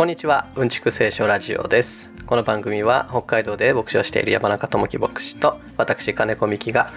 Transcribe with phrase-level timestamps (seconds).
[0.00, 0.48] こんにちは。
[0.56, 2.10] うんちく聖書ラジオです。
[2.24, 6.88] この番組は北海道で牧師をしている山中智樹牧師と私金子美希が、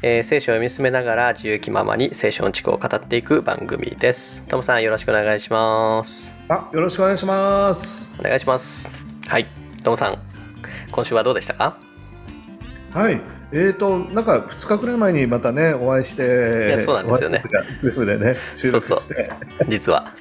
[0.00, 4.42] えー、聖書を読み進めながら自由気ままに聖書うんちくを語っていく番組です。
[4.44, 6.34] トムさんよろしくお願いします。
[6.48, 8.18] あよろしくお願いします。
[8.20, 8.88] お願いします。
[9.28, 9.46] はい。
[9.84, 10.18] トムさん
[10.90, 11.76] 今週はどうでしたか？
[12.94, 13.20] はい。
[13.52, 17.42] えーと、なんか2日くらい前にまたねお会いしていやそうなんですよね。
[18.06, 18.88] でね収録して。
[18.88, 19.68] そうそう。
[19.68, 20.14] 実は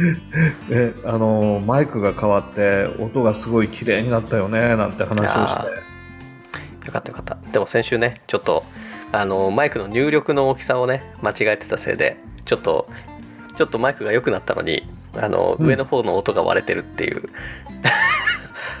[0.68, 5.90] ね、あのマイクが変わって音がすごい綺麗になったよねなんて話をして。
[6.86, 7.36] よかったよかった。
[7.52, 8.64] でも先週ねちょっと
[9.12, 12.88] あのマイクの入力の大きさをね間違えてたせいでちょっと
[13.56, 17.28] ちょっとマイクが良くなったのにあの、うん、上の方の音が割れてるっていう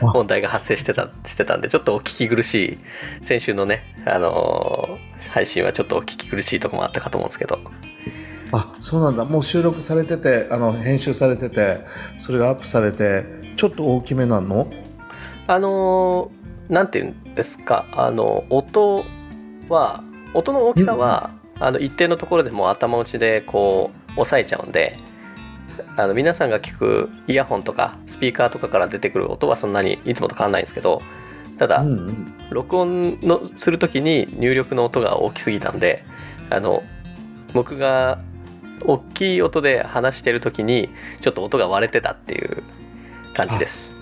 [0.00, 2.78] 問題が発生してたしてたんでちょっとお聞き苦しい。
[3.22, 4.98] 先週のねあの
[5.30, 7.58] 配信はちょっとお聞き苦しいとこもあったかと思うんですけど
[8.52, 9.24] あそうなんだ。
[9.24, 11.80] もう収録されててあの編集されてて
[12.18, 13.24] それがアップされて
[13.56, 14.70] ちょっと大きめなの？
[15.46, 16.30] あの
[16.68, 17.86] なんていうんですか？
[17.92, 19.04] あの音
[19.68, 20.02] は
[20.34, 24.96] 音の大きさは、うん、あの一定のところでも頭打ちでこう抑えちゃうんで
[25.96, 31.02] あの皆さんが聞くイヤホンとかスピーカーとかから出てくる音はそんなにいつもと変わらないんですけど
[31.58, 36.04] ただ、うんうん、録音のする時に入力の音が大きすぎたんで
[36.48, 36.82] あの
[37.52, 38.20] 僕が
[38.84, 40.88] 大きい音で話してる時に
[41.20, 42.62] ちょっと音が割れてたっていう
[43.34, 43.94] 感じです。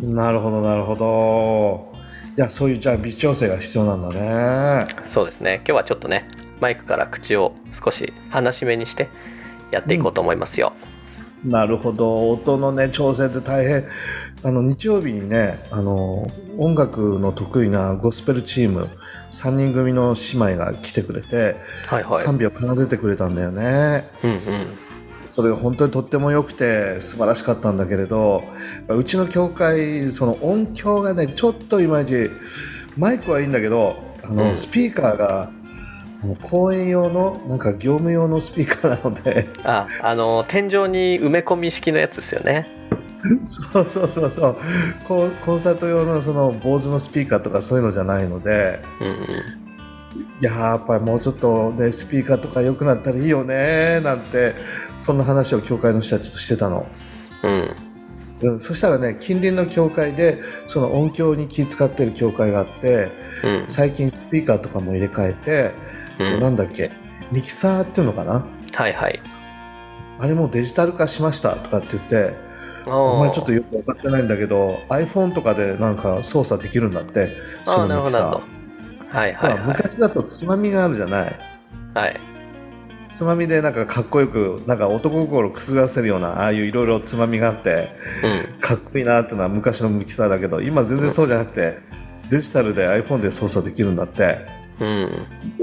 [0.00, 1.98] なるほどなるほど。
[2.36, 4.86] いやそういうじゃあ微調整が必要なんだね。
[5.06, 5.56] そうですね。
[5.56, 6.28] 今日はちょっとね
[6.60, 9.08] マイクから口を少し離しめにして
[9.70, 10.72] やっていこうと思いますよ、
[11.44, 12.30] うん、なるほど。
[12.30, 13.84] 音のね調整って大変
[14.44, 16.26] あの日曜日にねあの
[16.58, 18.88] 音楽の得意なゴスペルチーム
[19.30, 21.56] 3人組の姉妹が来てくれて、
[21.86, 24.08] はいはい、賛美を奏でてくれたんだよね。
[24.22, 24.38] うんうん。
[25.26, 28.42] それが本当にとっても良くて素晴らしかったんだけれど
[28.88, 32.30] うちの教会その音響がねちょっといまいち
[32.96, 35.50] マイクはいいんだけどあの、うん、スピーカーが
[36.42, 39.46] 公演用のなんか業務用のスピーカーなので。
[39.64, 42.77] ああの天井に埋め込み式のやつですよね
[43.42, 44.56] そうそうそうそう。
[45.44, 49.22] コンサート用のその坊主のスピーカーとかそういうのじゃないので、うんうん、い
[50.40, 54.54] ややっぱりもうちょっとねスピーカーとか良くなったらいいよねなんて
[54.98, 56.86] そんな話を教会の人たちとしてたの。
[58.40, 63.10] うん、そしたらね近隣の教会でその音響に気使ってる教会があって、
[63.42, 65.72] うん、最近スピーカーとかも入れ替えて、
[66.20, 66.92] うん、なんだっけ
[67.32, 68.46] ミキサーっていうのかな？
[68.74, 69.20] はいはい。
[70.20, 72.47] あれもデジタル化しましたとかって言って
[72.90, 77.30] あんまりちょっとよく分かってないんだけど iPhone とかでなんか操作できるんだって
[77.64, 78.42] そのミキサー。
[79.14, 81.32] はいはい、はい、昔だとつまみがあるじゃない？
[81.94, 82.16] はい。
[83.08, 87.88] つまみでなんかかっこよくなんか男心くすぐらせるようなああいういろいろつまみがあって、
[88.52, 91.78] うん、かっこいいなっていうのは昔のミキサーだけど今全然そうじゃなくて、
[92.24, 94.46] うん、デジタルで iPhone で操作できるんだって、
[94.78, 94.84] う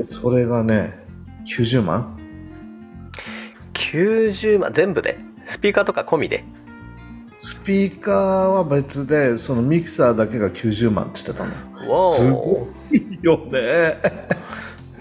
[0.01, 0.91] ん、それがね
[1.45, 2.17] 90万
[3.75, 5.19] ？90万全部で？
[5.45, 6.43] スピーカーとか込みで？
[7.47, 12.09] スピーカーは別でそのミキサーだけが90万って言ってたの。
[12.09, 13.97] すごいよね。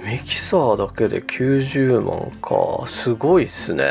[0.04, 2.86] ミキサーだけで90万か。
[2.86, 3.86] すごいっすね。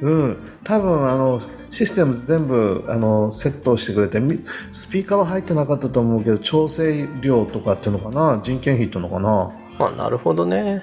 [0.00, 0.36] うん。
[0.64, 1.40] 多分あの
[1.70, 4.20] システム全部あのセットしてくれて
[4.72, 8.40] スピーカーは入ってなかったと思うけど調整料とかっていうのかな？
[8.42, 9.52] 人件費っていうのかな？
[9.78, 10.82] まあなるほどね。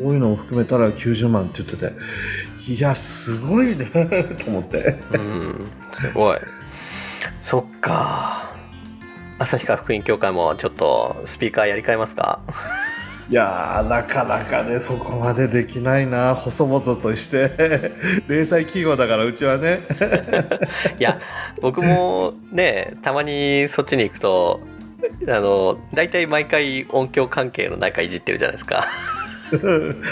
[0.00, 1.92] こういうのを含めたら90万って言ってて
[2.68, 3.86] いやすごいね
[4.38, 4.96] と思って。
[5.14, 6.38] うんすごい。
[7.40, 8.52] そっか。
[9.38, 12.40] 旭川福音教会もちょっとスピーカーやり替えますか？
[13.30, 17.50] いやなかなかねそこまでできないな細々として。
[18.28, 19.80] 零細企業だからうちはね。
[20.98, 21.18] いや
[21.60, 24.60] 僕もねたまにそっちに行くと
[25.28, 28.86] あの大体毎回音響関係の中いじってるじゃないですか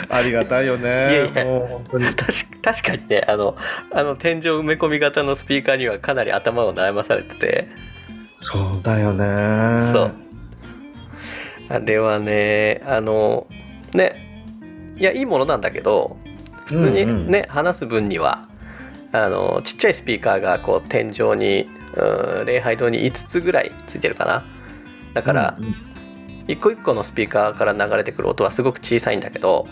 [0.08, 0.84] ありがたいよね。
[0.84, 1.44] いやいや。
[1.44, 2.04] もう本当に。
[2.14, 3.24] 確確かにね。
[3.26, 3.56] あの
[3.92, 7.68] あの天井埋め込み型のスピーカーにはかなり頭を悩まされてて。
[8.36, 9.80] そうだよね。
[9.80, 10.14] そう。
[11.68, 13.46] あれはねあの
[13.92, 14.14] ね
[14.96, 16.16] いやいいものなんだけど
[16.66, 18.48] 普通にね、うんうん、話す分には
[19.12, 21.68] あのちっちゃいスピーカーがこう天井に
[22.44, 24.42] 礼拝堂に5つぐらいついてるかな。
[25.14, 25.74] だから、うんうん
[26.48, 29.66] 一個一個のスピーカーから流れてくる音はすごく小さいんだけど、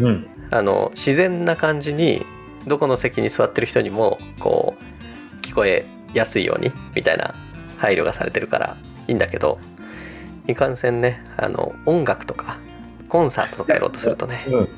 [0.00, 2.22] うん、あの自然な感じに
[2.66, 5.84] どこの席に座ってる人にもこう聞こえ
[6.14, 7.34] やすいようにみたいな
[7.76, 8.76] 配慮がされてるから
[9.06, 9.58] いいんだけど
[10.46, 12.58] いかんせんねあの音楽とか
[13.08, 14.68] コンサートとかやろうとするとね、うん、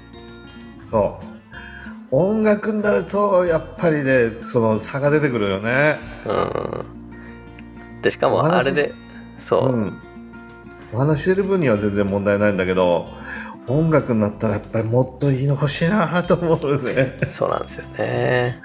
[0.82, 1.20] そ
[2.10, 5.96] 音楽になるとやっぱりねその差が出てくるよね。
[6.26, 8.02] うん。
[8.02, 8.92] でしかもあれで
[9.38, 10.09] そう、うん
[10.92, 13.06] お話してる分には全然問題ないんだけど
[13.66, 17.18] 音楽になったらやっぱりもっといいの欲しいなと思うね。
[17.28, 18.60] そうなんですよね。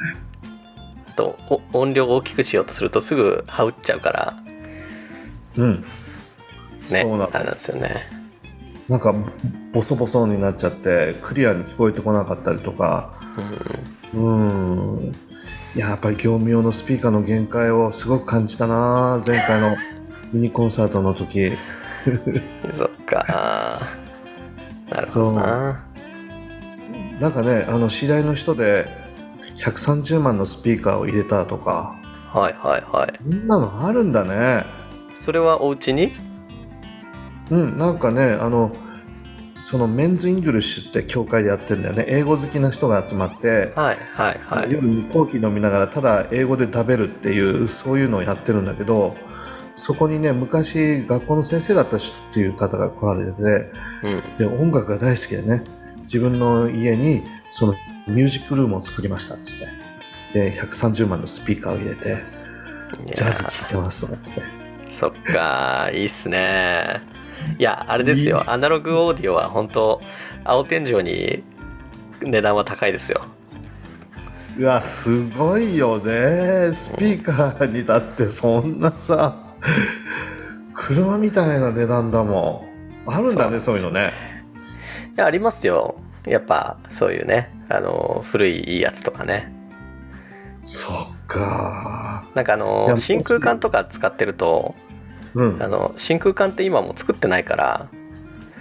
[1.15, 4.37] とお音量を大きくしようとするとすぐ羽打っちゃうから。
[5.57, 5.81] うん。
[5.81, 5.85] ね
[6.87, 8.07] そうなのあれなんですよね。
[8.89, 9.13] なんか
[9.73, 13.13] ボソボソになっちゃってクリアに聞こえてこなかったりとか。
[14.13, 15.11] うん。
[15.75, 19.75] いややっぱり業務用のスピーカーの限界をすごく感じたな前回の
[20.31, 21.51] ミニコンサートの時
[22.71, 23.25] そっか。
[24.89, 25.83] なるほどな。
[27.19, 28.87] なんかねあの知り合いの人で
[29.55, 31.95] 130万のスピーカーを入れたとか。
[32.31, 33.13] はいはいはい。
[33.17, 34.63] こんなのあるんだね。
[35.13, 36.11] それはお家に？
[37.51, 38.75] うんなんかねあの
[39.55, 42.05] その Men's English って教会でやってるんだよね。
[42.07, 44.71] 英語好きな人が集まって、はいはいはい。
[44.71, 49.15] 夜にコーヒー飲みながらただ英語で喋るっていうそういうのをやってるんだけど
[49.75, 53.43] そこにね昔学校の先生だった人っていう方が来られてて
[54.03, 54.37] うん。
[54.37, 55.63] で音楽が大好きでね
[56.03, 57.73] 自分の家にその
[58.07, 59.85] ミュージックルームを作りましたっつって。
[60.33, 62.17] で130万のスピーカーを入れて
[63.13, 64.65] ジャズ聴いてますとかっつって。
[64.89, 67.01] そっかいいっすね
[67.57, 68.43] いやあれですよ。
[68.47, 70.01] アナログオーディオは本当
[70.43, 71.43] 青天井に
[72.21, 73.25] 値段は高いですよ。
[74.57, 79.35] うわすごいよねスピーカーにだってそんなさ
[80.73, 82.67] 車みたいな値段だも
[83.07, 83.11] ん。
[83.11, 84.11] あるんだねそうういうのね。
[85.15, 85.95] いやありますよ。
[86.25, 87.51] やっぱそういうね。
[87.69, 89.51] あの古いいいやつとかね。
[90.63, 92.25] そっか。
[92.33, 94.75] なんかあの真空管とか使ってると
[95.33, 95.63] うん。
[95.63, 97.87] あの真空管って今もう作ってないから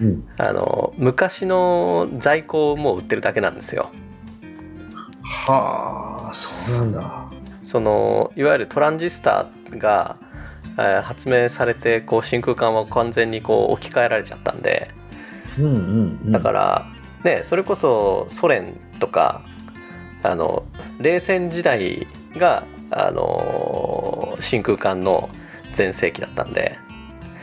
[0.01, 0.29] うん。
[0.39, 3.91] あの昔の在庫をもう売ってるだけなんですよ。
[5.47, 7.03] はあそうなんだ。
[7.63, 10.19] そのいわゆるトランジスタが、
[10.79, 14.91] えー発明されてこう真空管は完全にこう置き換えられちゃったんで。
[15.59, 16.33] うんうんうん。
[16.33, 16.87] だから
[17.23, 19.43] ねそれこそソ連とか
[20.23, 20.65] あの
[20.99, 22.07] 冷戦時代
[22.37, 25.29] があの真空管の
[25.73, 26.77] 全盛期だったんで。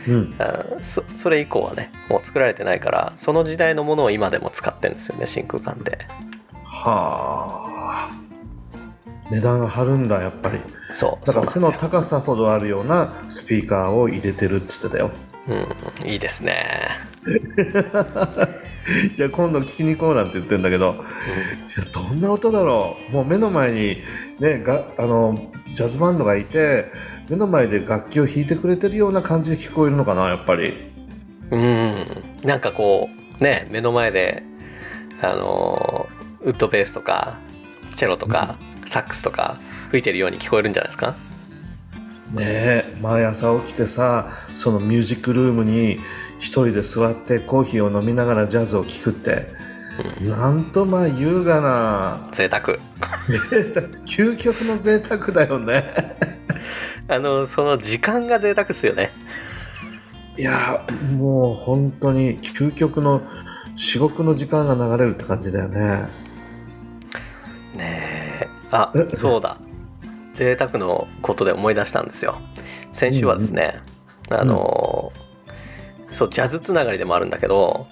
[0.08, 0.34] うん。
[0.38, 5.98] あそそれ以降はねもう作られてないからその時代のものを今でも使ってるんですよね真空管って。
[6.64, 8.21] はあ
[9.32, 10.58] 値段が張るんだやっぱり。
[10.94, 15.10] そうだから背の高さほどあるようなスピーカーを入れてるって言ってたよ。
[15.48, 16.88] うん、いいですね。
[19.16, 21.02] じゃあ今度聞きに行こうなんて言ってんだけど、
[21.66, 23.12] じゃあどんな音だろう。
[23.12, 23.96] もう目の前に
[24.38, 25.38] ねがあの
[25.72, 26.86] ジャズバンドがいて
[27.30, 30.92] 目の前で楽器を弾いてくれてるような感じで聞こえるのかなやっぱり。
[31.50, 31.94] うん。
[32.44, 33.08] なんかこ
[33.40, 34.42] うね目の前で
[35.22, 36.06] あの
[36.42, 37.38] ウッドベースとか
[37.96, 38.56] チェロとか、
[38.92, 39.58] サックスとか
[39.90, 41.14] 吹いてるように聞こえるんじゃないですか？
[42.32, 45.98] ねえ毎朝起きてさそのミュージックルームに
[46.38, 49.46] 一人で座ってコーヒーを飲みながらジャズを聴くって、
[50.20, 52.78] なんとまあ優雅な贅沢
[53.26, 53.88] 贅沢。
[54.06, 55.84] 究極の贅沢だよね。
[57.08, 59.10] あのその時間が贅沢っすよね。
[60.38, 60.84] いや
[61.18, 63.20] もう本当に究極の
[63.76, 66.08] 至極の時間が流れるって感じだよね
[68.72, 69.16] あえ？
[69.16, 69.58] そうだ。
[70.34, 72.40] 贅沢のことで思い出したんですよ。
[72.90, 73.74] 先週はですね、
[74.30, 75.12] あの
[76.10, 77.86] そうジャズつながりでもあるんだけど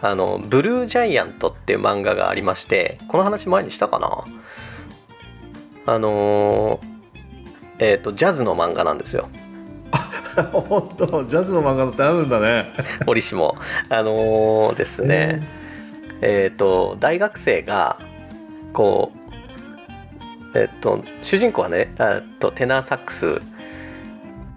[0.00, 4.08] あのブルージャイアントっていう漫画がありましてこの話前にしたかな？
[5.92, 6.80] あの
[7.78, 9.28] えっ、とジャズの漫画なんですよ。
[10.52, 12.72] 本当ジャズの漫画ってあるんだね。
[13.06, 13.56] 折しも。
[13.88, 15.46] あのですね
[16.20, 17.98] えっ、と大学生が
[18.72, 19.17] こう
[20.54, 23.40] えっ、と主人公はねえっとテナーサックス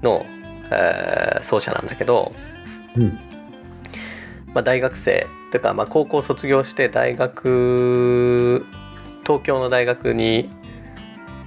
[0.02, 0.26] の、
[0.72, 2.34] えー奏者なんだけど、
[2.96, 3.20] うん。
[4.54, 8.66] まあ、大学生というか、まあ、高校卒業して大学
[9.24, 10.50] 東京の大学に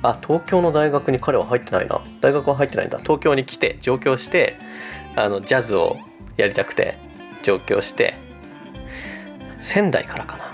[0.02, 2.00] あ東京の大学に彼は入ってないな。
[2.20, 2.98] 大学は入ってないんだ。
[2.98, 4.56] 東京に来て上京して
[5.16, 5.96] あのジャズを
[6.36, 6.98] やりたくて
[7.42, 8.14] 上京して
[9.60, 10.53] 仙台からかな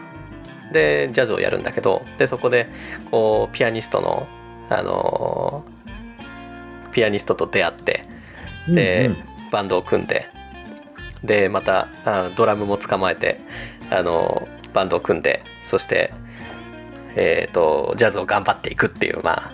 [0.73, 2.69] でジャズをやるんだけどでそこで
[3.11, 4.27] こうピアニストの
[4.69, 5.65] あの
[6.93, 8.05] ピアニストと出会って
[8.69, 9.31] で、うんうん。
[9.51, 10.29] バンドを組んで
[11.25, 13.41] でまたあドラムも捕まえて
[13.91, 16.13] あのバンドを組んでそして、
[17.17, 19.53] えー、とジャズを頑張っていくっていう、まあ、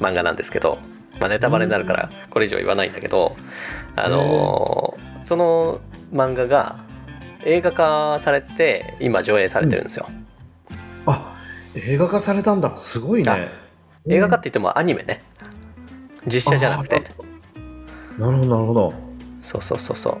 [0.00, 0.78] 漫画なんですけど、
[1.20, 3.36] まあ、ネタバレになるからこれ以上言わないんだけど、
[3.94, 5.80] あのその
[6.12, 6.84] 漫画が
[7.44, 10.08] 映画化されて今上映されてるんですよ。
[11.06, 11.36] あ
[11.74, 12.76] 映画化されたんだ。
[12.76, 13.48] すごいね。
[14.08, 15.22] 映画化って言ってもアニメね。
[16.26, 17.02] 実写じゃなくて。
[18.18, 18.94] なるほどなるほど。
[19.42, 20.18] そうそうそうそう。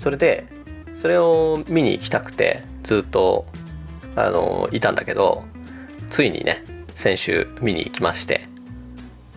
[0.00, 0.46] それで
[0.94, 3.46] それを見に行きたくてずっと
[4.16, 5.44] あのいたんだけど
[6.08, 8.48] ついにね先週見に行きまして。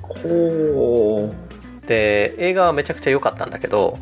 [0.01, 1.33] ほ
[1.85, 3.97] で映画はめちゃくちゃ良かったんだけど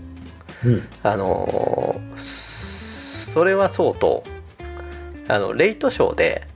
[0.65, 4.23] う、うん、あのそれはそうと
[5.27, 6.47] あのレイトショーで、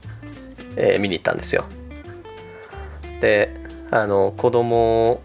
[0.76, 1.64] えー見に行ったんですよ。
[3.20, 3.54] で
[3.90, 5.20] あの子供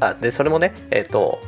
[0.00, 1.40] あでそれもねえっ、と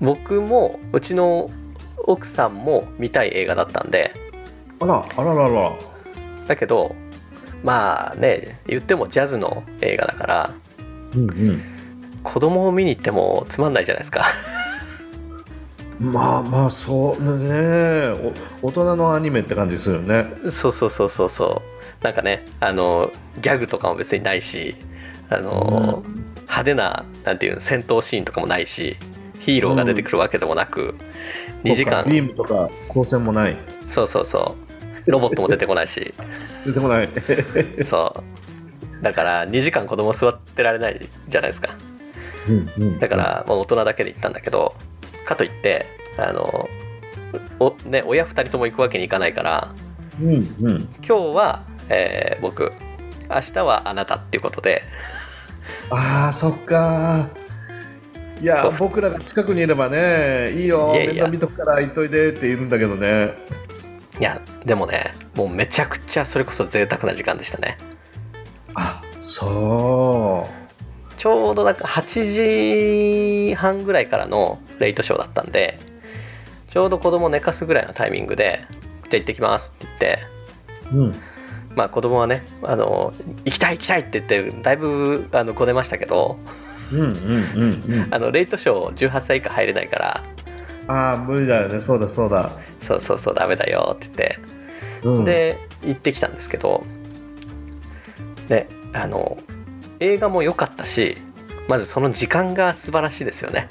[0.00, 1.50] 僕もうちの
[1.98, 4.12] 奥さんも見たい映画だったんで。
[4.80, 5.72] あらあららら。
[6.46, 6.94] だけど
[7.64, 10.50] まあね言ってもジャズの映画だから
[11.14, 11.62] うんうん。
[12.22, 14.24] 子供を見に行ってもつまんないじゃないですか。
[15.98, 18.08] まあまあそうね。
[18.62, 20.26] お大人のアニメって感じするよね。
[20.48, 24.76] そうそうそうそうそうなんかねあのギャグとかも別にないし
[25.28, 26.04] あの、
[26.42, 28.96] 派手ななんていうの戦闘シーンとかもないし
[29.40, 30.96] ヒーローが出てくるわけでもなく、
[31.64, 33.56] 2時間ビームとか光線もない。
[33.86, 34.56] そうそうそ
[35.06, 35.10] う。
[35.10, 36.14] ロボットも出てこないし。
[36.64, 37.08] 出てこない。
[37.84, 38.24] そ
[39.00, 39.02] う。
[39.02, 41.68] だから2時間子供座ってられないじゃないですか。
[42.48, 44.74] うんうんだから、まあ、大人だけで行ったんだけど
[45.24, 45.86] かといって
[46.16, 46.68] あの
[47.58, 49.68] お、ね、親2人とも行くわけにいかないから
[50.22, 50.88] うんうん。
[51.06, 52.72] 今日は、えー僕
[53.28, 54.82] 明日はあなたっていうことで。
[55.90, 57.28] あーそっか。
[58.40, 60.92] いや僕らが近くにいればねいいよ。
[60.94, 61.12] いやいや。
[61.12, 63.34] 面倒見とくから行っといてって言うんだけどね。
[64.18, 67.78] いやでもねもうめちゃくちゃそれこそ贅沢な時間でしたね。
[68.74, 70.48] あそ
[71.16, 75.78] ちょうどなんか8時半ぐらいからのレイトショーだったんで
[76.68, 78.60] ちょうど子供寝かすぐらいのタイミングで
[79.08, 80.18] 「じゃあ行ってきます」って言って
[80.92, 81.20] ううん
[81.76, 83.14] まあ子供はねあの
[83.44, 86.38] 行きたい行きたいって言ってだいぶあのこねましたけど
[86.92, 88.08] うんうんうんうん。
[88.14, 90.24] あのレイトショー18歳以下入れないから。
[90.88, 91.80] ああ無理だよね。
[91.80, 92.50] そうだそうだ。
[92.80, 94.38] そうそうそうダメだよって言って。
[95.02, 95.24] うん。
[95.24, 96.84] で行ってきたんですけど
[98.48, 99.36] であの
[100.00, 101.16] 映画も良かったし
[101.68, 103.68] まずその時間が素晴らしいですよね。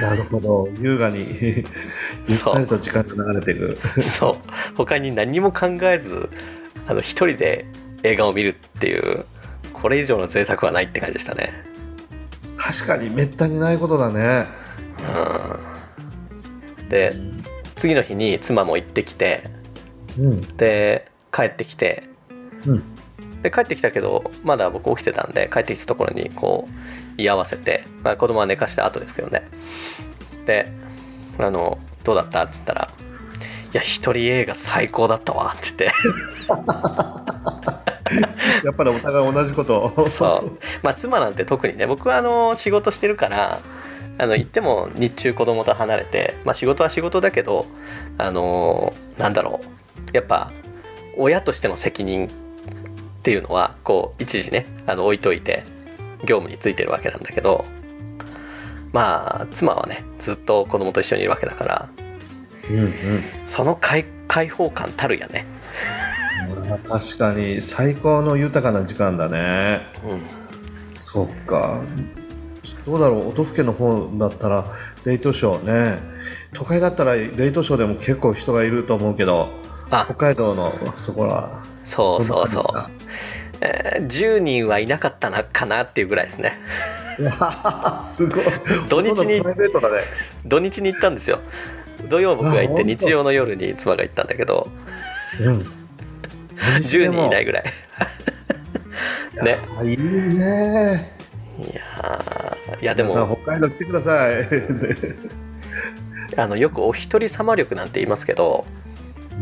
[0.00, 0.68] なるほど。
[0.80, 3.78] 優雅にゆったりと時間が流れていく。
[4.02, 4.50] そう。
[4.76, 6.30] 他に何も考えず
[6.86, 7.66] あの一人で
[8.02, 9.24] 映画を見るっていう
[9.72, 11.52] これ以上の贅沢はないって感じでしたね。
[12.56, 14.46] 確かにめったにないことだね。
[16.78, 16.88] うん。
[16.88, 17.12] で
[17.76, 19.50] 次の日に妻も行ってきて
[20.18, 20.40] うん。
[20.56, 22.04] で帰ってきて
[22.66, 22.94] うん。
[23.42, 26.68] で帰ってきたけどまだ僕起きてたんで帰ってきたところにこ
[27.18, 29.42] う居合わせて、まあ、子供は寝かした後ですけどね。
[30.46, 30.70] で
[31.38, 33.03] あの「どうだった?」って言ったら「い
[33.76, 35.96] や一人映画最高だったわ」って言って。
[38.64, 40.08] やっぱりお互い同じことを。
[40.08, 40.58] そう。
[40.82, 43.60] まあ妻なんて特にね僕はあの仕事してるから
[44.18, 47.66] あの行っても日中子供と離れて、まあ、仕事は仕事だけど
[48.18, 50.16] あのなんだろう。
[50.16, 50.52] やっぱ
[51.16, 52.30] 親としての責任っ
[53.22, 55.64] ていうのはこう一時ねあの置いといて
[56.24, 57.64] 業務についてるわけなんだけど
[58.92, 61.88] まあ妻はねずっと子供と一緒にいるわけだから
[62.70, 62.90] うんうん。
[63.46, 65.44] その開開放感たるやね。
[66.68, 69.80] まあ確かに最高の豊かな時間だね。
[70.04, 70.22] うん。
[70.98, 71.82] そっか。
[72.86, 74.66] どうだろう音更の方だったら
[75.04, 75.98] レイトショーね。
[76.52, 79.50] 都会だったらレイトショーでも結構人がいると思うけど
[79.90, 80.04] あ。
[80.06, 80.72] 北海道の
[81.04, 82.64] ところはそうそうそう。
[83.60, 86.58] えー10人はいなかったなかなっていうぐらいですね。
[88.00, 88.44] すごい。
[88.88, 89.42] 土日に
[90.44, 91.38] 土日に行ったんですよ
[92.08, 94.68] 土曜僕が行って日曜の夜に妻が行ったんだけど
[95.40, 95.84] うん。
[96.54, 97.64] 10人いないぐらい。
[99.44, 99.58] ね。
[99.76, 101.10] あいいね。
[101.58, 103.10] いやーいやでも。
[103.10, 104.42] 北海道来てください。
[106.36, 108.64] あのよくお一人様力なんて言いますけど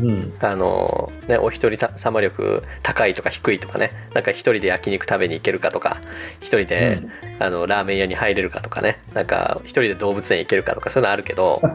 [0.01, 0.33] うん。
[0.41, 3.93] あの、ね、お一人た様力高いとか低いとかね。
[4.15, 6.01] なんか一人で焼肉食べに行けるかとか
[6.41, 6.97] 一人で、
[7.39, 9.01] あのラーメン屋に入れるかとかね。
[9.15, 11.61] なんか一人で動物園行けるかとかそういうのあるけど。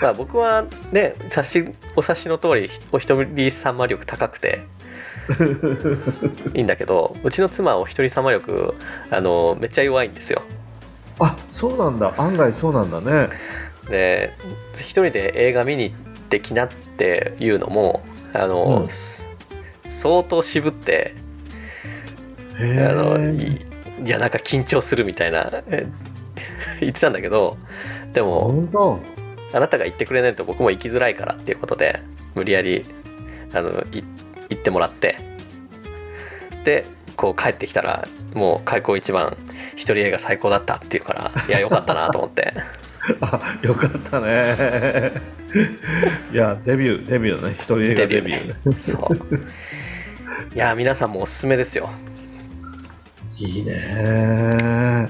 [0.00, 4.62] まあ僕はね察しお察しの通りお一人様力高くて
[6.54, 8.74] いいんだけどうちの妻はお一人様力
[9.10, 10.42] あのめっちゃ弱いんですよ。
[11.20, 12.12] あそうなんだ。
[12.16, 13.28] 案外そうなんだね。
[13.88, 14.32] で
[14.72, 18.88] 一人で映画見に行ってきなっていうのもあの、うん。
[18.88, 19.30] す
[19.84, 21.14] 相当渋って
[22.58, 25.86] へあのえいいやなんか緊張するみたいなえ
[26.80, 27.58] 言ってたんだけど
[28.12, 29.00] でも
[29.52, 32.00] あなたが言ってくれないと僕も行きづらいからっていうことで
[32.34, 32.86] 無理やり
[33.52, 34.04] あの行
[34.54, 35.32] ってもらって。
[36.64, 36.84] で
[37.16, 39.36] こう帰ってきたらもう開口一番
[39.74, 42.52] 一人映画最高だったっていうからいやよかったなと思って
[43.20, 45.12] あよかったね。
[46.32, 47.54] いやデビューデビューだね。
[47.54, 48.78] 一人映画デビューね。
[48.78, 50.54] そう。
[50.54, 51.90] いや皆さんもおすすめですよ。
[53.40, 55.08] いいね。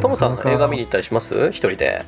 [0.00, 1.48] トムさん映画見に行ったりします？
[1.48, 2.04] 一人で。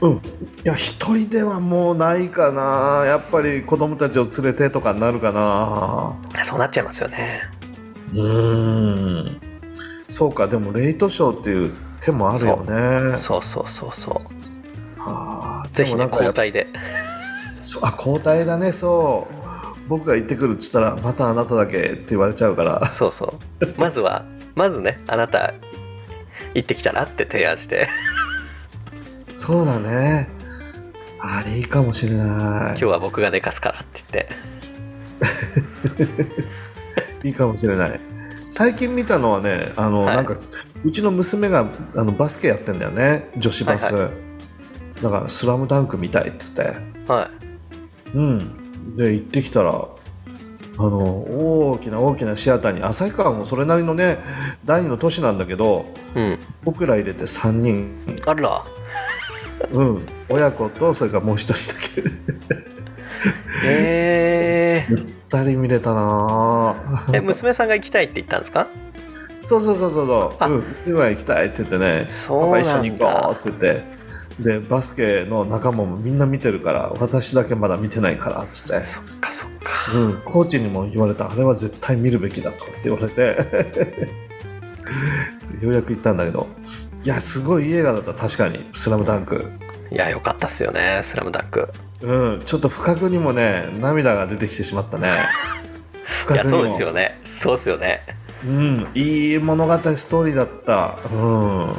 [0.00, 0.12] うん。
[0.12, 0.20] い
[0.64, 3.04] や一人ではもうないかな。
[3.06, 6.16] やっぱり子供たちを連れてとかになるかな。
[6.44, 7.42] そうなっちゃいますよね。
[8.12, 9.40] うーん。
[10.08, 13.16] そうかでもレイトショーっていう手もあるよね。
[13.16, 13.42] そう。
[13.42, 15.68] そうそうそうはあ。
[15.72, 16.66] ぜひね交代で。
[17.62, 18.72] そうあ交代だね。
[18.72, 19.40] そう。
[19.88, 22.86] 僕が行ってくるっつったらまたあなただけって言われちゃうから。
[22.86, 23.66] そうそう。
[23.76, 25.52] まずはまずねあなた
[26.54, 27.88] 行ってきたらって提案して。
[29.34, 30.28] そうだね。
[31.18, 32.26] あれいいかもしれない。
[32.70, 36.06] 今日は僕が寝かすからって言っ
[37.22, 37.24] て。
[37.28, 38.00] いいかもしれない。
[38.48, 40.16] 最近見たのはねあの、はい。
[40.16, 40.38] なんか
[40.84, 43.30] うちの娘があのバスケやってんだよね。
[43.36, 44.10] 女子バス、はい
[45.02, 46.76] だから「スラムダンク見たいっつって。
[47.08, 47.30] は
[48.14, 48.96] うん。
[48.96, 54.18] で行ってきたらあの大きな大きなシアターに旭川もそれなりのね
[54.64, 56.38] 第二の都市なんだけどいうん。
[56.64, 58.64] 僕ら入れて3人、あら。
[59.72, 62.02] うん、親子とそれからもう一人だけ。
[63.66, 67.16] えー、 2人見れたなぁ。
[67.16, 68.66] え娘さんが行きたいって言ったんですか？
[69.42, 70.36] そうそうそうそうそう。
[70.38, 70.46] あ。
[70.46, 70.58] うん。
[70.58, 72.04] うちは行きたいって言ってね。
[72.08, 72.50] そうなんだ。
[72.50, 73.60] パパ一緒に行こうって。
[73.60, 74.00] 言って
[74.40, 79.92] でバスケの仲間もみんな見てるから私だけまだ見てないからっつって、そっかそっか。
[79.94, 81.30] うん、コーチにも言われた。
[81.30, 83.36] あれは絶対見るべきだとかって言われて。
[85.60, 86.48] ようやく行ったんだけど。
[87.04, 88.14] いやすごいいい映画だった。
[88.14, 89.44] 確かに「スラムダンク。
[89.90, 91.68] いやよかったっすよね「スラムダンク。
[92.00, 92.42] うん。
[92.44, 95.08] ちょっと不覚にもね涙が出てきてしまったね。
[96.32, 97.20] いやそうですよね。
[97.24, 98.02] そうですよね
[98.44, 98.88] うん。
[98.94, 100.98] いい物語ストーリーだった。
[101.12, 101.74] うん。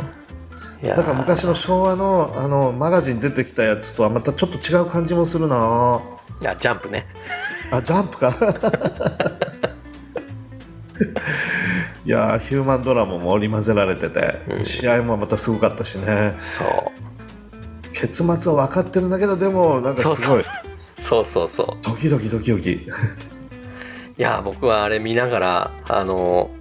[0.87, 6.01] なんか昔の昭和のあのマガジン出てきたやつとはまたちょっと違う感じもするな。
[6.41, 7.05] いやジャンプね。
[7.71, 8.29] あジャンプか。
[12.03, 16.33] いやーヒューマンドラマも織り交ぜられてて、試合もまたすごかったしね。
[16.37, 16.67] そう。
[17.93, 20.43] 結末は分かってるんだけどでもなんかすごい。
[20.97, 21.67] そうそうそう。
[21.83, 22.87] ドキドキドキドキ
[24.21, 26.51] いや僕はあれ見ながらあの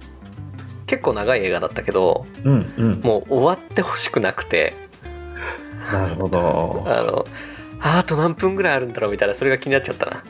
[0.87, 3.01] 結構長い映画だったけどうんうん。
[3.01, 4.73] もう終わってほしくなくて。
[5.93, 6.83] なるほど。
[6.89, 7.27] あの
[7.79, 10.23] ああと何分ぐらいあるんだろうみたいなそれが気になっちゃったな。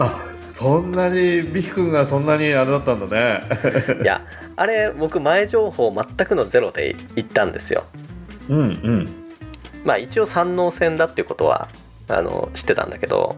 [0.00, 3.42] あそんなにビフ君がそんなにあれだったんだね。
[4.02, 4.22] いや
[4.56, 7.84] あれ僕前情報全くのゼロで行ったんですよ。
[8.48, 9.14] うんうん。
[9.84, 11.68] まあ一応山王戦だっていうことは
[12.08, 13.36] あの知ってたんだけど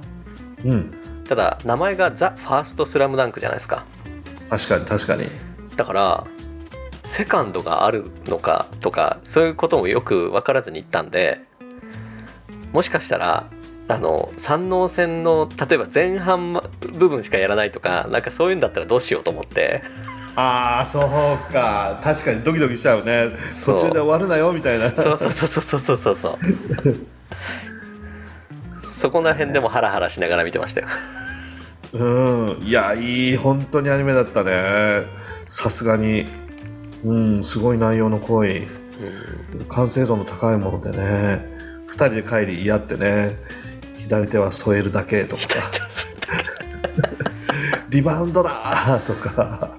[0.64, 0.95] うん
[1.29, 3.85] たただ名前がザ・ファーストスラムダンクじゃないですか。
[4.49, 5.29] 確かに確かに。
[5.77, 6.27] だから
[7.05, 11.41] セカンドがあるのかとかそういうこともよく分からずに行ったんで
[12.73, 13.49] もしかしたら
[13.88, 16.55] あの山王戦の例えば前半
[16.95, 19.83] 部分しかやらないとかなんかそういうんだったらどうしようと思って。
[20.37, 21.99] ああそうか。
[22.03, 23.31] 確かにドキドキしちゃうね。
[23.64, 24.91] 途中で終わるなよみたいな。
[24.91, 26.38] そうそうそうそうそうそうそう
[28.79, 30.87] そこら辺でもハラハラしながら見てましたよ。
[31.93, 32.05] う
[32.59, 35.05] んいやいい本当にアニメだったね。
[35.49, 36.27] さすがに。
[37.05, 38.67] うんすごい内容の濃い。
[39.69, 41.47] 完成度の高いものでね。
[41.88, 43.37] 2人で帰り嫌ってね。
[43.95, 45.43] 左手は添えるだけとか。
[45.43, 45.59] さ
[47.88, 49.01] リバウンドだ！
[49.07, 49.79] とか。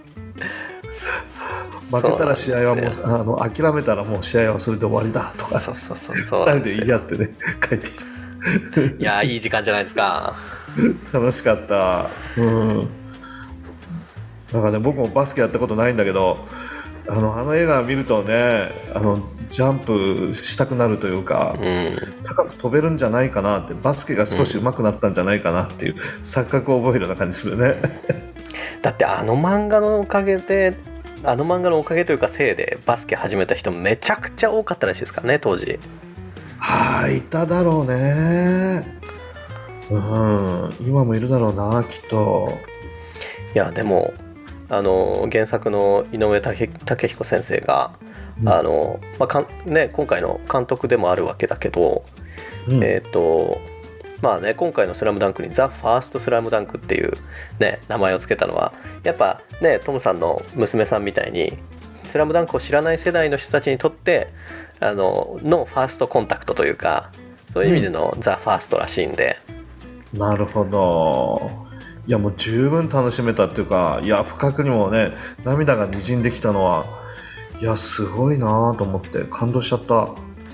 [1.91, 5.59] 負けたら試合はもうあの諦めたらもう試合はそれで終わりだとか。
[5.59, 6.45] そうそうそうそう。
[6.45, 7.27] なん2人で言い合ってね
[7.61, 8.05] 帰ってきた
[8.99, 10.35] いやいい時間じゃないですか。
[11.13, 12.09] 楽しかった。
[12.37, 12.89] うん。
[14.53, 16.39] なんかね僕もバスケやったことないんだけど
[17.07, 21.91] あのあの映画見るとねあのジャンプしたくなるというか、うん。
[22.23, 27.75] 高く飛べるんじゃないかなってバスケが少し上手くなったんじゃないかなっていう錯覚を覚えるような感じするね。
[28.81, 30.77] だってあの漫画のおかげで
[31.23, 35.79] あの漫画のおかげというかせいでバスケ始めた人めちゃくちゃ多かったらしいですからね当時
[36.59, 38.99] はあいただろうね。
[39.89, 42.57] うん今もいるだろうなきっと。
[43.55, 44.13] いやでも
[44.69, 47.91] あの原作の井上武武彦先生が、
[48.41, 48.49] うん。
[48.49, 52.03] あのまあかんね、今回の監督でもあるわけだけど、
[52.67, 52.83] うん。
[52.83, 53.59] えっ、と
[54.21, 57.13] まあね今回の「スラムダンクに「ザ・ファーストスラムダンクっていう、
[57.59, 61.57] ね、名前を付けたのはやっぱねトムさんの娘さんみたいに
[62.05, 64.27] 「スラムダンクを知らない世代の人たちにとって
[64.79, 67.11] あののファーストコンタクトというか
[67.49, 69.37] そういう意味での「ザ・ファーストらしいんで、
[70.13, 71.67] なるほど。
[72.07, 75.11] いやもう十分楽しめたっていうかいや深くにもね
[75.43, 76.85] 涙がにじんできたのは
[77.61, 80.09] いやすごいなと思って感動しちゃった。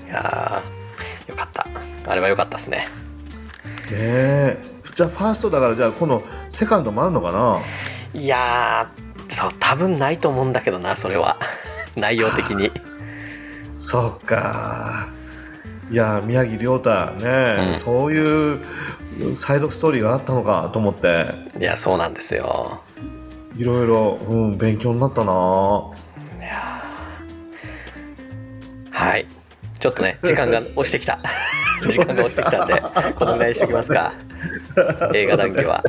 [0.06, 1.66] いやーよかった。
[2.08, 2.88] あれはよかったですね。
[3.90, 4.58] ねえ。
[4.94, 7.60] じゃあファーストだからじゃあ今度セカンドもあるのかな？
[8.12, 11.38] いやーそう多分ないと思うんだけどなそれは。
[11.96, 12.70] 内容的に
[13.76, 15.10] そうか。
[15.90, 17.74] いや宮城亮太ね、うん。
[17.74, 18.64] そういう
[19.36, 21.26] サイドストーリーがあったのかと思って。
[21.60, 22.80] いやそうなんですよ。
[23.54, 25.32] いろいろ、うん、勉強になったな。
[26.40, 28.92] いやー。
[28.92, 29.26] はい。
[29.78, 31.20] ちょっとね 時間が押してきた。
[31.86, 32.82] 時間が押してきたんで
[33.14, 34.14] このぐらいにしときますか。
[35.14, 35.84] 映画談義は。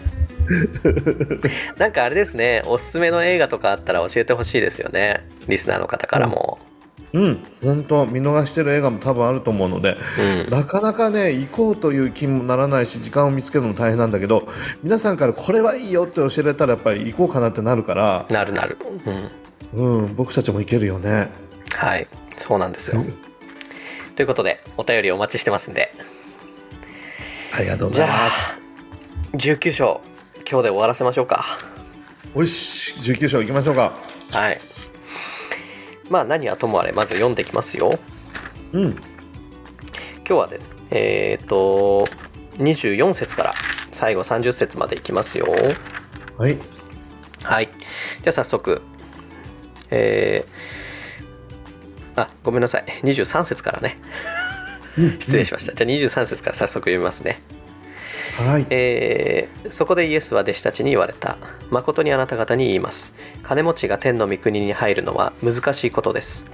[1.78, 5.26] なんかあれですねおすすめの映画とかあったら教えてほしいですよね。
[5.48, 6.60] リスナーの方からも。
[6.72, 6.77] うん
[7.14, 14.48] 本当見逃してる映画も多分あると思うのでうん、なかなかね行こうという気もならないし時間を見つけるのも大変なんだけど
[14.84, 18.78] 皆さんからこれはいいよって教えられたらやっぱり行こうかなってなるから、なるなる。
[19.74, 20.02] うん。
[20.04, 21.30] うん、僕たちも行けるよね。
[21.74, 22.08] はい。
[22.38, 23.04] そうなんですよ。
[24.16, 25.92] ということでお便りお待ちしてますんで。
[27.54, 28.44] ありがとうございます。
[29.34, 30.02] 19章
[30.50, 31.46] 今日で終わらせましょうか。
[32.36, 32.94] よし。
[32.94, 33.94] 19章行きましょうか。
[34.32, 34.87] はい
[36.10, 38.00] まあ何はともあれまず読んでいきますよ。
[38.74, 38.92] うん。
[38.92, 38.98] 今
[40.26, 40.60] 日はね
[40.92, 42.06] えっ、と
[42.56, 43.54] 24節から
[43.92, 45.48] 最後30節までいきますよ。
[46.38, 46.58] はい。
[47.44, 47.70] はい。
[48.24, 48.82] じゃあ早速
[49.90, 52.86] えー、あごめんなさい。
[53.04, 53.98] 23節からね。
[55.20, 55.74] 失礼しました。
[55.74, 57.42] じゃあ23節から早速読みますね
[58.38, 58.68] はい。
[58.70, 61.38] えーそこでイエスは弟子たちに言われた。
[61.72, 63.16] 誠にあなた方に言います。
[63.44, 66.46] 金持ちが天の御国に入るのは難しいことです。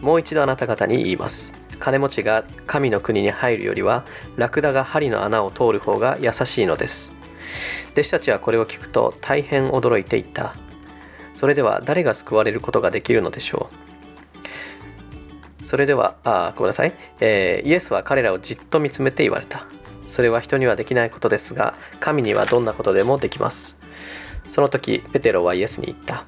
[0.00, 1.52] もう一度あなた方に言います。
[1.78, 4.04] 金持ちが神の国に入るよりは
[4.36, 7.34] ラクダが針の穴を通る方が優しいのです。
[7.92, 10.54] 弟子たちはこれを聞くと大変驚いていった。
[11.34, 13.70] それでは誰が救われることができるのでしょ
[15.62, 15.64] う。
[15.64, 19.66] それではあごめんなさい、えーイエスは彼らをじっと見つめて言われた。
[20.10, 23.78] それは人にはできないことですが神にはどんなことでもできます。
[24.42, 26.24] その時ペテロはイエスに言った。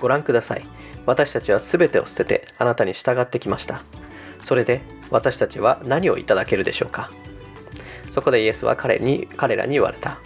[0.00, 0.64] ご覧ください。
[1.04, 3.82] 私たちは全てを捨ててあなたに従ってきました。
[4.40, 7.10] それで私たちは何をいただけるでしょうか。
[8.10, 10.18] そこでイエスは彼に彼らに言われた。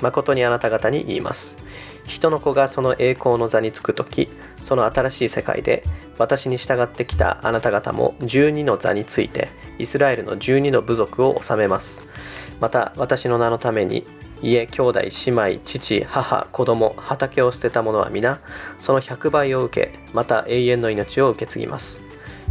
[0.00, 1.58] 誠にあなた方に言います。
[2.06, 4.28] 人の子がその栄光の座につく時
[4.62, 5.82] その新しい世界で
[6.18, 12.04] 私に従ってきたあなた方も12の座についてイスラエルの12の部族を治めます。
[12.60, 14.06] また私の名のために
[14.42, 18.40] 家兄弟姉妹父母子供畑を捨てた者は皆
[18.80, 22.00] その100倍を受けまた永遠の命を受け継ぎます。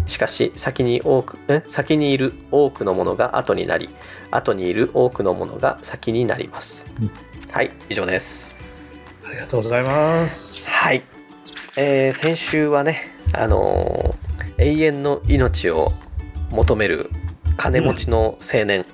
[0.05, 1.63] しかし先に多くえ？
[1.65, 3.89] 先にいる多くのものが後になり
[4.29, 7.11] 後にいる多くのものが先になります。
[7.51, 8.83] はい以上です。
[8.83, 8.84] あ
[9.45, 10.71] りがとうございます。
[10.71, 11.03] はい、
[11.77, 14.25] えー先週はねあのー
[14.57, 15.91] 永遠の命を
[16.49, 17.09] 求める
[17.57, 18.85] 金持ちの青年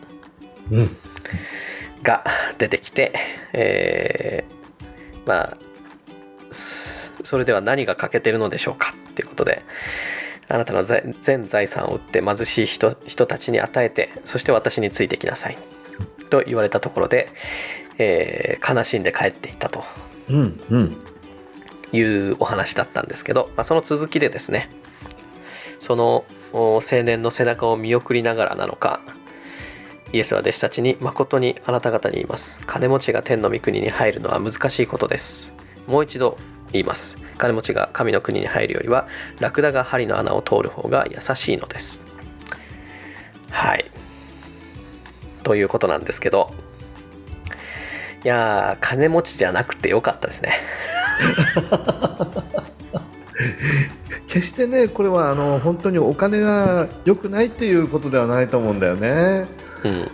[0.71, 0.97] うん。
[2.03, 2.23] が
[2.57, 3.13] 出てきて、
[3.53, 5.57] えーまあ
[6.51, 9.61] すそれでは何が欠けてるのでしょうかっていうことで
[10.49, 15.57] あなたの財全財産を売って貧しい人人たちに与えてそして私についてきなさい
[16.29, 17.29] と言われたところで、
[17.99, 19.83] えー悲しんで帰っていったと
[20.31, 20.97] うんうん。
[21.93, 24.69] いうお話だったんですけど、まあ、その続きでですね
[25.79, 29.01] その青年の背中を見送りながらなのか
[30.13, 32.61] イエスは弟子たちに誠にあなた方に言います。
[32.65, 35.71] 金持ちが天の御国に入るのは難しいことです。
[35.87, 36.37] もう一度
[36.73, 37.37] 言います。
[37.37, 39.07] 金持ちが神の国に入るよりは
[39.39, 42.03] ラクダが針の穴を通る方が優しいのです。
[43.51, 43.85] はい。
[45.43, 46.53] ということなんですけど
[48.23, 50.51] いやー金持ちじゃなくてよかったですね
[54.27, 59.45] 決してねこれはあの本当にお金が良くないっていうことではないと思うんだよね。
[59.83, 60.11] うん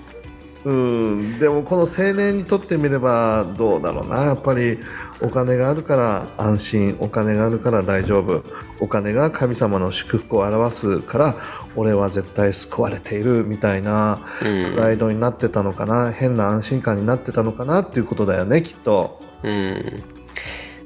[0.68, 4.24] うん、でもこの青年にとってみればどうだろうな。
[4.24, 4.78] やっぱり
[5.22, 8.44] お金があるから安心お金があるから大丈夫。
[8.82, 11.36] お金が神様の祝福を表すから
[11.78, 14.74] 俺は絶対救われているみたいなうん。
[14.74, 16.12] プライドになってたのかな。
[16.12, 19.22] 変な安心感になってたのかなっていうことだよねきっと。
[19.44, 20.04] うん。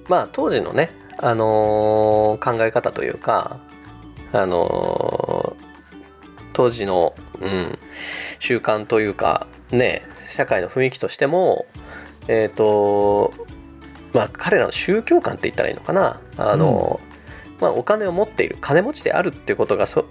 [0.07, 0.91] まあ当時のね、
[1.23, 3.57] あのー考え方というか、
[4.31, 5.71] あのー
[6.53, 7.79] 当時の、うん、
[8.39, 11.65] 習慣というかね社会の雰囲気としても
[12.27, 13.34] えっ、と
[14.13, 16.21] まあ彼らの宗教観って言ったらいいのかな。
[16.38, 17.12] あのー
[17.62, 20.03] まあ、お金を持っている金持ちであるっていうことがそ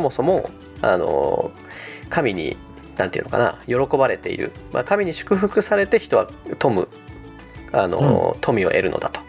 [0.00, 0.50] もそも
[0.82, 2.58] あのー神に
[2.98, 6.88] なんていうのかな喜ばれている、まあ、神に祝福されて人は富む
[7.72, 9.20] あの、富を得るのだと。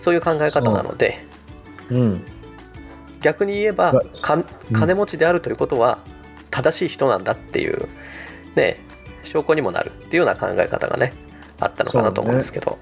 [0.00, 1.24] そういう考え方なので、
[1.90, 1.94] う。
[1.94, 2.24] ん。
[3.20, 5.98] 逆に言えばか金持ちであるということは
[6.50, 7.88] 正しい人なんだっていう、
[8.56, 8.78] ね、
[9.22, 11.12] 証拠にもなるっていうような考え方がね
[11.60, 12.78] あったのかなと思うんですけど、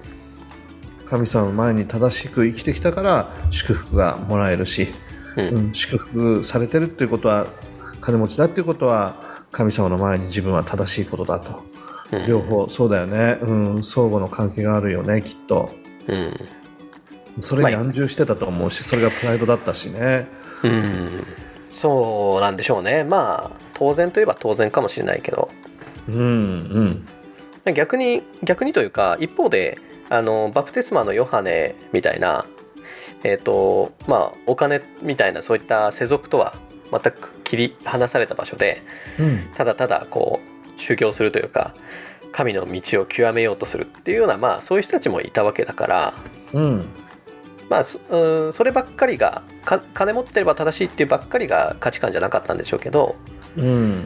[1.05, 4.87] 神様の前に正しく生きてきたから祝福がもらえるし、
[5.37, 5.47] うん。
[5.47, 7.47] うん祝福されてるっていうことは
[8.01, 9.15] 金持ちだっていうことは
[9.51, 11.63] 神様の前に自分は正しいことだと、
[12.11, 12.27] うん。
[12.27, 15.71] 両方そうだよね、うん、相互の関係があるよねきっと。
[16.07, 16.31] うん。
[17.41, 20.27] それに安住してたと思うしそれがプライドだったしね。
[20.63, 21.44] うん
[21.75, 23.03] そうなんでしょうね。
[23.03, 25.49] まあ当然といえば当然かもしれないけど。
[26.07, 27.05] うん
[27.65, 27.73] うん。
[27.73, 29.77] 逆に逆にというか一方で
[30.09, 32.45] あのバプテスマのヨハネみたいな
[33.23, 36.55] えっ、とまあお金みたいなそういった世俗とは
[36.91, 38.81] 全く切り離された場所で
[39.19, 39.39] うん。
[39.55, 40.39] ただただこ
[40.77, 41.73] う修行するというか
[42.31, 46.13] 神の道を極めようとするっていうようなまあそういう人たちもいたわけだから
[46.53, 46.85] うん
[47.69, 53.15] まあそうんそればっかりがか金持ってれば正しいっていうばっかりが価値観じゃなかったんでしょうけど
[53.57, 54.03] うん。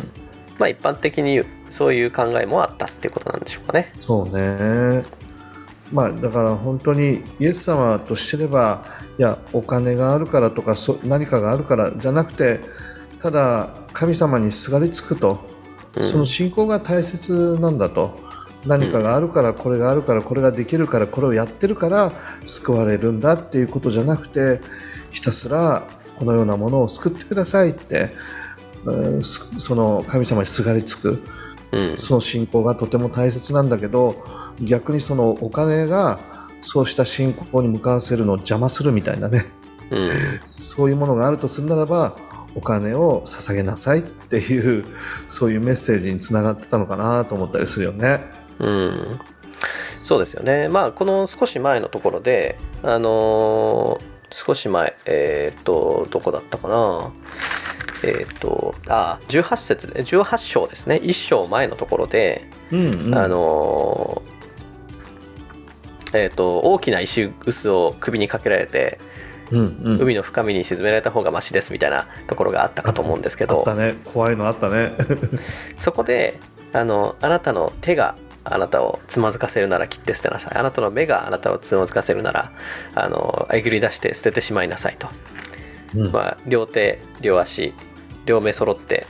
[0.58, 3.94] まあ一般的にそういう考えもあったっていうことなんでしょうかね。
[4.00, 5.06] そうね。
[5.92, 8.84] まあだから本当にイエス様としてれば
[9.18, 12.60] いやお金があるからとかそ何かがあるからじゃなくて
[13.20, 15.40] ただ神様にすがりつくと、
[15.96, 16.04] うん。
[16.04, 18.29] その信仰が大切なんだと
[18.66, 22.12] 何かがあるからこれがあるからこれができるからこれをやってるから
[22.46, 24.60] 救われるんだっていうことじゃなくて
[25.12, 28.12] ひたすらこのようなものを救ってくださいって、
[28.86, 31.24] うんすその神様にすがりつく
[31.72, 31.98] うん。
[31.98, 34.16] その信仰がとても大切なんだけど
[34.62, 36.20] 逆にそのお金が
[36.62, 39.46] そうした信仰に向かわせるのを邪魔するみたいなね。
[39.92, 40.10] うん。
[40.58, 42.18] そういうものがあるとするならば
[42.56, 44.86] お金を捧げなさいっていう
[45.28, 48.39] そういうメッセージにつながってたのかなと思ったりするよね。
[48.60, 49.20] うん、
[50.04, 50.68] そうですよね。
[50.68, 57.12] まあこの少し前のところであのー少し前えっ、とどこだったかな。
[58.04, 60.02] えっ、とあ18節ね。
[60.02, 60.98] 18章ですね。
[60.98, 69.00] 1章前のところで、うんうん、あのーえっ、と大きな石臼を首にかけられて
[69.52, 73.96] うんうん、海の深みに沈められた方がマシですみたいなところがあったかと思うんですけあどったね。
[74.06, 74.94] 怖いのあったね。
[75.78, 76.40] そこで
[76.74, 80.58] あのあなたの手があなたをつまずかせるなら切って捨てなさい。
[80.58, 82.52] あなたの目があなたをつまずかせるなら
[82.96, 85.10] あのえぐり出して捨ててしまいなさいと、
[85.96, 86.12] うん。
[86.12, 87.74] まあ、両手両足
[88.26, 89.06] 両目揃って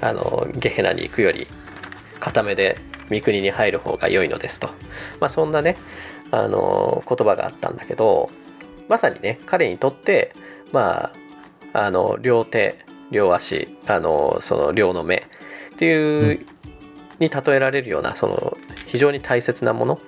[0.00, 1.46] あのゲヘナに行くより
[2.20, 2.78] 片目で
[3.10, 4.68] 三国に入る方が良いのですと、
[5.20, 5.76] まあ、そんなね
[6.30, 8.30] あの言葉があったんだけど
[8.88, 10.32] まさにね彼にとって
[10.72, 11.10] ま
[11.72, 15.26] ああの両手両足あのその両の目
[15.74, 16.46] っていう、
[17.18, 20.00] に例えられるようなその非常に大切なもの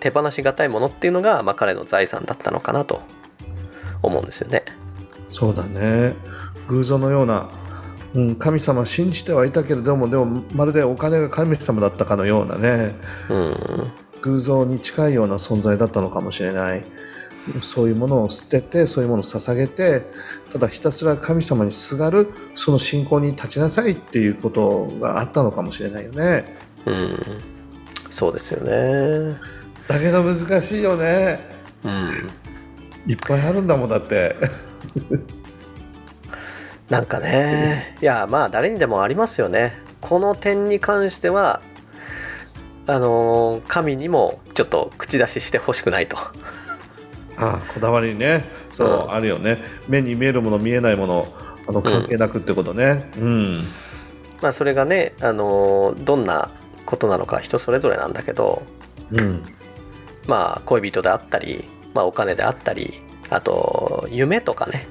[0.00, 3.00] 手放しがたいものっていうのが、まあ、彼の財産だったのかなと
[4.02, 4.62] 思うんですよね。
[5.28, 6.14] そうだね。
[6.68, 7.48] 偶像のような、
[8.14, 12.94] うん、神様信じてはいたけれどもでもまるでお金が神様だったかのようなね。
[13.30, 13.56] うん。
[14.22, 16.84] 偶像に近いような存在だったのかもしれない
[17.60, 20.02] そういうものを捨ててそういうものを捧げて
[20.52, 26.44] ただひたすら神様にすがるその信仰に立ちなさいっていうことがあったのかもしれないよね
[26.86, 27.18] うん
[28.10, 29.38] そうですよね。
[29.88, 31.40] だけど難しいよね
[31.84, 32.30] うん
[33.06, 34.34] いっぱいあるんだもんだって
[36.90, 39.78] なんかねいやまあ誰にでもありますよね。
[40.00, 41.60] この点に関しては
[42.86, 46.16] あのー神にもちょっと口出ししてほしくないと。
[47.38, 48.50] ああこだわりね。
[48.68, 49.12] そう、うん。
[49.12, 49.58] あるよね。
[49.88, 51.32] 目に見えるもの見えないもの
[51.68, 53.10] あの関係なくってことね。
[53.18, 53.64] うん。
[54.40, 56.50] まあそれがね、あのーどんな
[56.84, 58.62] ことなのか人それぞれなんだけど
[59.10, 59.42] うん。
[60.26, 62.94] まあ恋人であったり、まあ、お金であったり
[63.30, 64.86] あと夢とかね。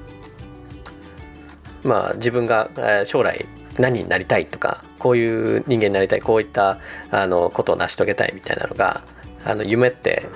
[1.84, 3.46] まあ自分がえー将来
[3.78, 6.78] 何になりたいとかこういう人間になりたいこういった
[7.10, 9.02] あのことを成し遂げたいみたいなのが
[9.44, 10.26] あの夢って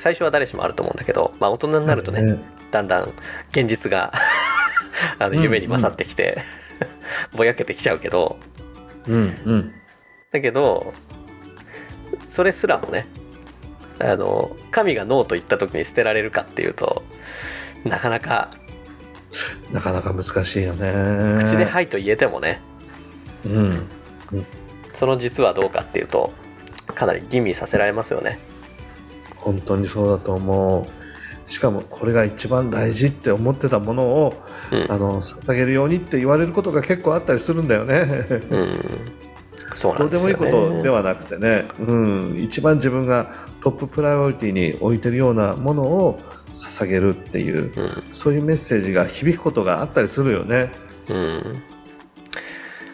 [0.00, 2.38] 最初は誰しもあると思うんだけど、まあ、大人になるとねね。
[2.70, 3.12] だんだん
[3.50, 4.14] 現実が
[5.20, 6.38] あの夢に勝ってきて、
[7.36, 8.38] ぼやけてきちゃうけど。
[9.06, 9.72] うんうん。
[10.30, 10.94] だけど
[12.28, 13.06] それすらもね
[13.98, 17.02] あの神がノーと言った時に捨てられるかっていうと
[17.84, 18.48] なかなか
[19.70, 21.40] なかなか難しいよね。
[21.40, 22.62] 口で「はい」と言えてもね
[23.44, 23.88] うん。
[24.94, 26.32] その実はどうかっていうと
[26.94, 28.38] かなり吟味させられますよね。
[29.40, 31.48] 本当にそうだと思う。
[31.48, 34.34] しかもこれが一番大事って思ってたものを、
[34.70, 34.92] うん。
[34.92, 38.04] あの捧げるようにって言われることが結構あったりするんだよね。
[38.50, 38.80] うん。
[39.74, 48.02] そうなどうでもいいことではなくてね、うん、一番自分がトッププライオリティに置いてるようなものを捧げるっていう、うん。
[48.10, 50.72] そういうメッセージが響くことがあったりするよね。
[51.10, 51.62] うん、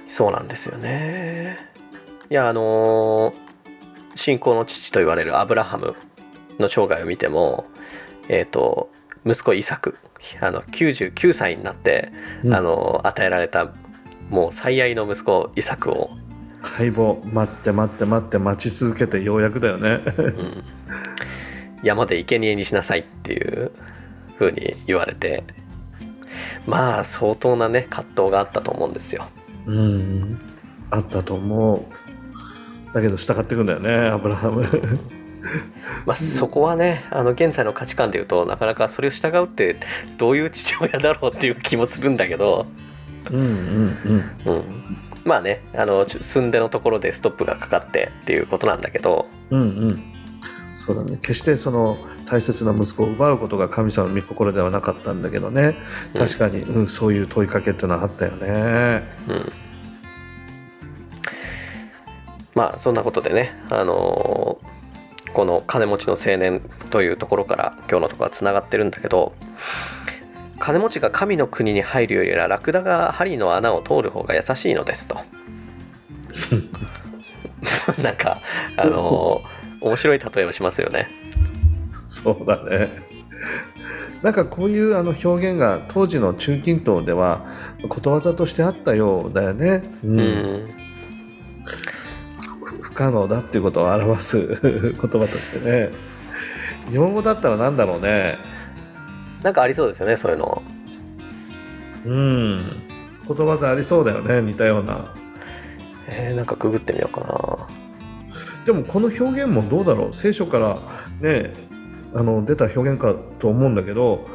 [0.06, 1.58] そうなんですよね。
[2.30, 3.46] いやあのー
[4.16, 5.94] 信仰の父と言われるアブラハム
[6.58, 7.66] の生涯を見ても、
[8.28, 8.90] えっ、と
[9.24, 9.96] 息子イサク
[10.40, 12.12] あの99歳になって、
[12.44, 13.72] うんあの与えられた
[14.30, 16.10] もう最愛の息子イサクを、
[16.62, 20.00] 解剖待って待って待って待ち続けてようやくだよね。
[20.16, 20.64] うん
[21.82, 23.70] 山で生贄にしなさいっていう
[24.38, 25.44] 風に言われて
[26.66, 29.24] まあ相当なね葛藤があったと思うんですよ。
[29.66, 30.38] うん、
[30.90, 32.94] あったと思う。
[32.94, 34.64] だけど従っていくんだよねアブラハム。
[36.06, 39.76] まあ、そこはねあの現在の価値観でいうとなかなかそれを従うって
[40.18, 42.66] どういう父親だろうっていう気もするんだけど、
[43.30, 43.98] うんうん
[44.46, 44.54] うん。
[44.54, 44.64] うん、
[45.24, 50.12] まあねあの寸出のところでストップがかかってっていうことなんだけど、うんうん。
[50.74, 51.16] そうだね。
[51.16, 51.96] 決してその
[52.26, 55.74] 大切な息子を奪うことが神様の御心ではなかったんだけどね。
[56.16, 59.02] 確かに、うん、そういう問いかけっていうのはあったよね。
[59.28, 59.52] うん、
[62.54, 64.75] まあそんなことでねあのー
[65.36, 69.34] この金持ちの青年というところから今日のところはつながってるんだけど
[70.58, 75.18] 金持ちが神の国に入るよりはラクダが針の穴を通る方が優しいのですと
[78.02, 78.40] なんか
[78.78, 81.06] あのー面白い例えをしますよね
[82.06, 82.88] そうだね。
[84.22, 87.44] なんかこういうあの表現が当時の中近東では
[87.90, 89.82] ことわざとしてあったようだよね。
[90.02, 90.85] うんうん不
[92.96, 95.90] 可能だっていうことを表す 言葉としてね。
[96.90, 98.38] 日本語だったらなんだろうね。
[99.42, 100.62] なんかありそうですよねそういうの
[102.06, 102.60] うん。
[103.28, 105.12] ことわざありそうだよね似たような。
[106.08, 107.66] えー、なんかググってみようかな
[108.64, 110.14] でもこの表現もどうだろう？
[110.14, 110.78] 聖書から
[111.20, 111.52] ね
[112.14, 114.26] あの出た表現かと思うんだけど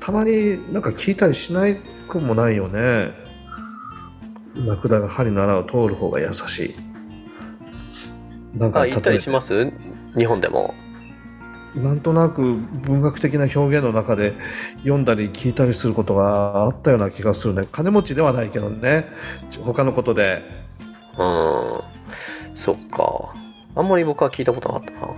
[0.00, 1.76] たまになんか聞いたりしない
[2.08, 3.10] くもないよね
[4.66, 6.74] ラクダが針の穴を通る方が優しい
[8.54, 9.70] なんかあ言ったり例します？
[10.16, 10.74] 日本でも。
[11.76, 14.32] えなんとなく文学的な表現の中で
[14.78, 17.68] 読んだり聞いたりすることがあったような気がするね。
[17.70, 19.06] 金持ちではないけどね。
[19.62, 20.42] 他のことで。
[21.18, 22.56] うん。
[22.56, 23.34] そっか。
[23.76, 25.12] あんまり僕は聞いたことなかったな。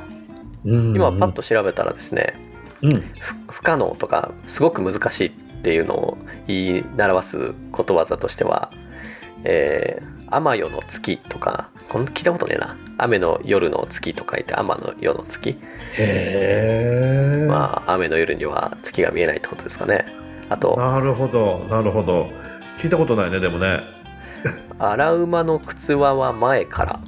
[0.65, 0.95] うん。
[0.95, 2.35] 今パッと調べたらですね。
[2.83, 3.01] うん。
[3.47, 5.31] 不不可能とかすごく難しいっ
[5.63, 8.73] ていうのを言い習わすことわざとしては
[9.45, 15.51] 「えー、天夜の月」とかこん聞いたことねえな「雨の夜の月」と書いて「天の夜の月」
[15.99, 20.05] へえ、まあ雨の夜には月が見えないってことですかね。
[20.49, 22.31] あとなるほどなるほど。
[22.77, 23.81] 聞いたことないねでもね
[24.79, 27.01] 「荒馬の靴輪は前から」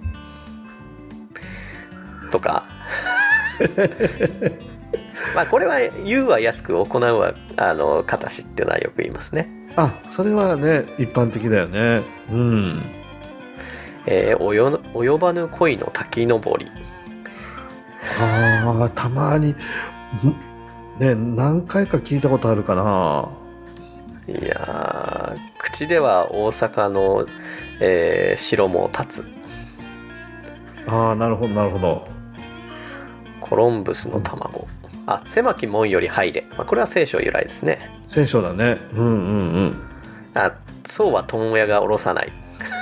[2.32, 2.64] とか。
[5.36, 9.48] まあこれは言うは安く行うはあの形っていうのはよく言いますね。
[9.76, 12.02] あそれはね一般的だよね。
[12.32, 13.01] うん
[14.06, 16.70] えー、及及ばぬ恋の滝登り。
[18.20, 19.54] あーたまにん
[20.98, 23.28] ね何回か聞いたことあるかな。
[24.28, 27.26] いやー口では大阪の、
[27.80, 29.28] えー城も立つ。
[30.88, 32.04] ああなるほどなるほど。
[33.40, 34.66] コロンブスの卵。
[35.06, 37.90] あ狭き門より入れ、まあ、これは聖書由来ですね。
[38.02, 38.78] 聖書だね。
[38.94, 39.76] うんうんうん。
[40.34, 40.52] あ
[40.84, 42.32] そうは問屋が下ろさない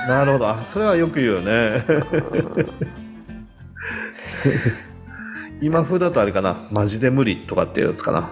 [0.07, 0.49] なるほど。
[0.49, 1.83] あそれはよく言うよね。
[5.61, 6.57] 今風だとあれかな。
[6.71, 8.29] マジで無理とかっていうやつかな。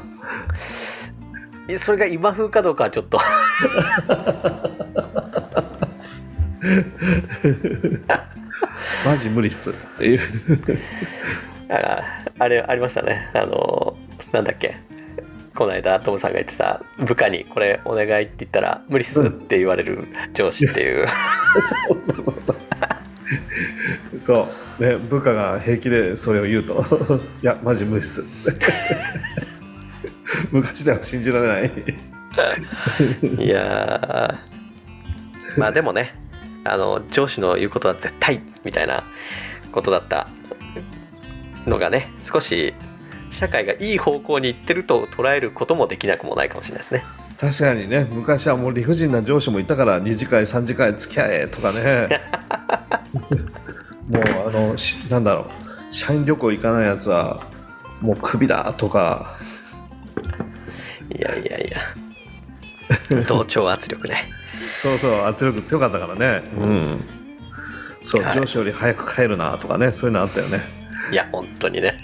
[1.78, 3.20] それが今風かどうかはちょっと。
[9.06, 10.20] マジ無理っすっていう。
[11.70, 12.02] あ
[12.40, 13.30] あれありましたね。
[13.34, 13.96] あの
[14.32, 14.78] なんだっけ
[15.56, 21.08] この間トムさんが言ってた部下にこれお願いって言ったら無理っすって言われる上司っていう。
[21.08, 21.14] そ
[22.14, 22.56] うそうそうそう。
[24.20, 24.48] そ
[24.80, 24.84] う。
[24.84, 26.84] ね部下が平気でそれを言うと。
[27.42, 28.24] いやマジ無理っす。
[30.52, 31.72] 昔では信じられない。
[33.44, 35.60] いやー。
[35.60, 36.16] まあでもね
[36.64, 39.04] あの上司の言うことは絶対みたいな
[39.72, 40.28] ことだった
[41.66, 42.74] のがね少し
[43.32, 47.04] 社会がいい方向に行ってると捉えることもできなくもないかもしれないですね。
[47.40, 48.08] 確かにね。
[48.12, 52.22] 昔はもう理不尽な上司もいたから2次会3次会付き合えとかね。
[54.10, 55.42] もうあのしなんだろ
[55.90, 55.94] う。
[55.94, 57.42] 社員旅行行かないやつは
[58.02, 59.38] もうクビだとか。
[61.16, 63.24] いやいやいや。
[63.28, 64.26] 同調圧力ね。
[64.76, 66.44] そうそう圧力強かったからね。
[66.58, 67.04] うん。
[68.04, 68.36] そう、はい。
[68.36, 69.92] 上司より早く帰るなとかね。
[69.92, 70.79] そういうのあったよね
[71.12, 71.98] いや本当にね。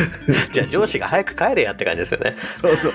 [0.52, 2.36] じゃあ上司が早く帰れやって感じですよね。
[2.54, 2.92] そうそう。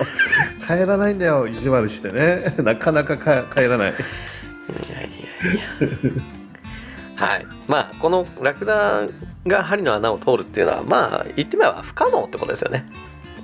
[0.66, 2.54] 帰らないんだよ意地悪してね。
[2.62, 3.90] なかなかか帰らない。
[3.90, 5.06] いやいや
[5.52, 5.56] い
[7.18, 7.26] や。
[7.26, 7.46] はい。
[7.66, 9.02] まあこのラクダ
[9.46, 12.86] が針の穴を通るっていうのはまあ言ってみれば不可能ってことですよね。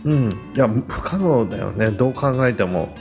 [0.04, 0.30] うん。
[0.54, 1.90] いや不可能だよね。
[1.90, 2.94] どう考えても。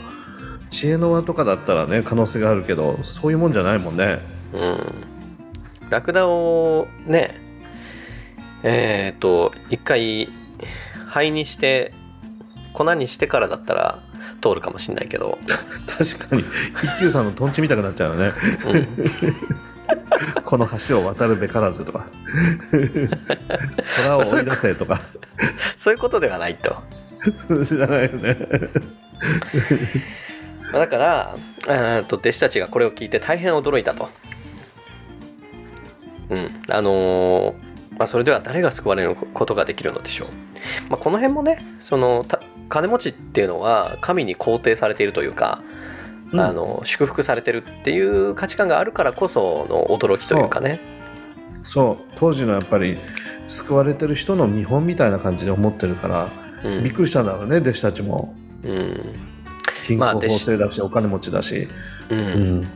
[0.70, 4.20] 知恵の輪とかだったらね可能性があるけどそういうもんじゃないもんね。
[5.84, 5.90] うん。
[5.90, 7.41] ラクダをね
[8.64, 10.30] えっ、と一回
[11.08, 11.92] 灰にして
[12.74, 14.00] 粉にしてからだったら
[14.42, 15.38] 通るかもしれないけど、
[15.88, 16.44] 確かに。
[16.84, 18.34] 一休さんのとんちみたくなっちゃうよね。
[20.36, 22.06] うん、この橋を渡るべからずとか。
[24.04, 25.00] 虎を追い出せとか。
[25.78, 26.76] そういうことではないと。
[27.66, 28.38] 知らないよね。
[30.72, 31.36] まあだから
[31.68, 34.10] えーと弟子たちがこれを聞いて大変驚いたと。
[36.30, 37.56] うん、あのー
[38.02, 40.30] まあ、それでは誰が救われることができるのでしょう。
[40.90, 45.62] まあ、この辺もねそのた金持ちっていうのは神に肯定されているというか、
[46.32, 46.40] うん。
[46.40, 50.80] あの祝福されてるっていう価値観があるからこその驚きというかね。
[51.64, 51.98] そう。
[52.16, 52.98] 当時のやっぱり
[53.46, 56.30] 救われてる人の見本みたいな感じで思ってるから、
[56.64, 56.84] うん。
[56.84, 58.34] びっくりしたんだろうね弟子たちも。
[58.64, 59.16] うん。
[59.86, 61.68] 貧まあ困法制だし、お金持ちだし、
[62.10, 62.20] うん。
[62.20, 62.22] う
[62.64, 62.68] ん、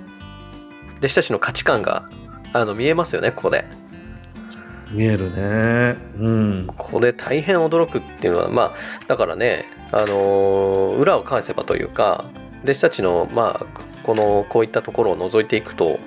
[1.00, 2.08] 弟子たちの価値観が
[2.54, 3.66] あの見えますよねここで。
[4.92, 5.98] 見えるね。
[6.18, 6.68] うん。
[6.68, 8.74] ここで大変驚くっていうのはまあ
[9.08, 12.26] だからね、あのー裏を返せばというか
[12.64, 13.66] 弟子たちのまあ
[14.04, 16.00] このこういったところを覗いていくと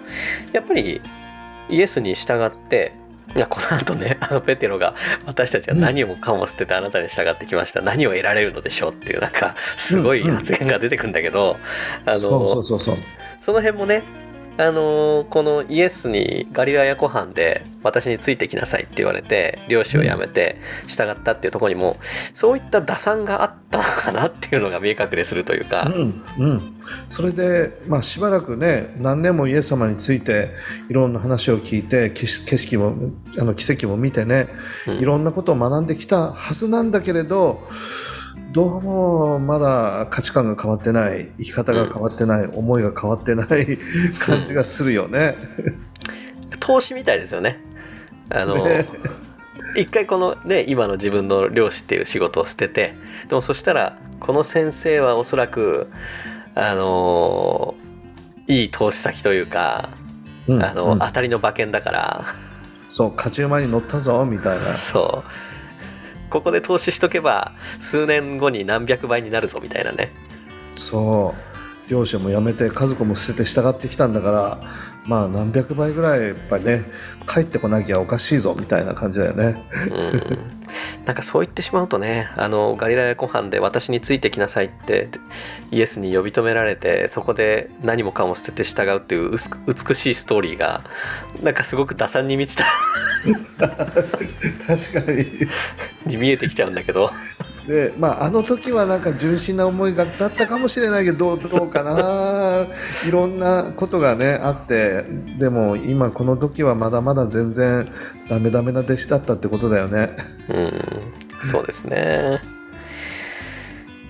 [0.52, 1.00] やっぱり
[1.68, 2.92] イエスに従って
[3.36, 4.94] いやこの後ね あのペテロが
[5.26, 11.58] 私たちは何もかも捨ててあなたに従ってきました、何を得られるのでしょうっていうなんかすごい発言が出てくるんだけど、
[12.06, 12.96] あのそうそうそうそう。
[13.40, 14.02] その辺もね、
[14.58, 20.56] あのーこのイエスにガリラヤ湖畔で私についてきなさいって言われて漁師を辞めて
[20.86, 21.96] 従ったっていうところにも
[22.34, 26.76] そういった打算があったのかなっていうのが見え隠れするというか、うんうん、
[27.08, 30.50] それで、まあ、しばらくね何年もイエス様について
[30.88, 32.94] いろんな話を聞いて景色も
[33.38, 34.48] あの奇跡も見てね
[34.86, 34.98] うん。
[34.98, 37.66] いろんなことを学んできたはずなんだけれど
[38.52, 43.78] どうもまだ価値観が変わってない生き方が変わってない、思いが変わってない
[44.18, 45.36] 感じがするよね。
[46.60, 47.60] 投資みたいですよね。
[48.30, 48.88] あのね。
[49.76, 52.94] 一回このね今の自分の漁師っていう仕事を捨てて
[53.28, 55.88] でもそしたらこの先生はおそらく
[56.54, 57.74] あの
[58.46, 59.90] いい投資先というか、
[60.48, 60.98] うんあの、うん。
[61.00, 62.24] 当たりの馬券だから。
[62.88, 64.64] そう勝ち馬に乗ったぞみたいな。
[64.72, 65.47] そう
[66.30, 70.12] ここで投資しとけば数年後に何百倍になるぞみたいなね。
[70.74, 71.90] そう。
[71.90, 74.60] 両親も辞めて家族も捨てて従ってきたんだから
[75.06, 76.84] まあ何百倍ぐらいやっぱりね
[77.26, 79.64] 帰ってこなきゃおかしいぞみたいな感じだよね。
[79.90, 80.57] うん
[81.06, 85.08] なんかそう言ってしまうとねあのガリラヤ湖畔で私についてきなさいって
[85.70, 89.30] イエスに呼び止められてそこで何もかも捨てて従うっていう
[89.66, 90.82] 美しいストーリーが
[91.42, 92.64] なんかすごく打算に満ちた。
[93.58, 95.26] 確かに。
[96.06, 97.10] に見えてきちゃうんだけど
[97.68, 102.66] でまああの時はなんか純真な思いがだったかもしれないけどどうどうかな
[103.06, 105.04] いろんなことがねあって
[105.38, 107.86] でも今この時はまだまだ全然
[108.30, 110.16] ダメダメな弟子だったってことだよね。
[110.48, 110.72] うん
[111.44, 112.40] そうですね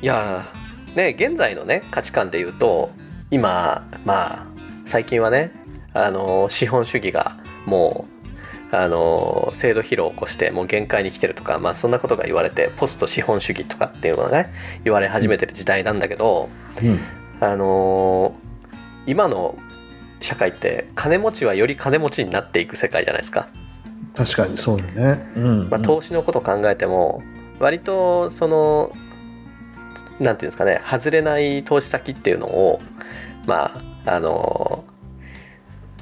[0.00, 2.90] いやーね現在のね価値観で言うと
[3.32, 4.46] 今まあ
[4.86, 5.52] 最近はね
[5.94, 7.36] あの資本主義が
[7.66, 8.17] もう
[8.70, 14.52] あの制度疲労を起こしてもう限界に来てるとかまあそんなことが言われてポスト資本主義とかっていうのがね
[14.84, 16.48] 言われ始めてる時代なんだけど、
[16.82, 16.98] うん
[17.40, 18.34] あの
[19.06, 19.56] 今の
[20.20, 23.48] 社会って金持ちはより金持ちになっていく世界じゃないですか。
[24.14, 25.32] 確かにそうだね。
[25.36, 27.22] うんまあ、投資のことを考えても
[27.60, 28.90] 割とその
[30.18, 32.80] なんていうんですかね外れない投資先っていうのを
[33.46, 33.70] ま
[34.04, 34.84] ああの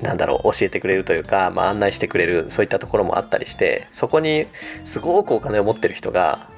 [0.02, 4.44] なんだろう教えてくれるというか、まあ、案内してくれるそういったところもあったりしてそこに
[4.84, 6.48] すごくお金を持ってる人が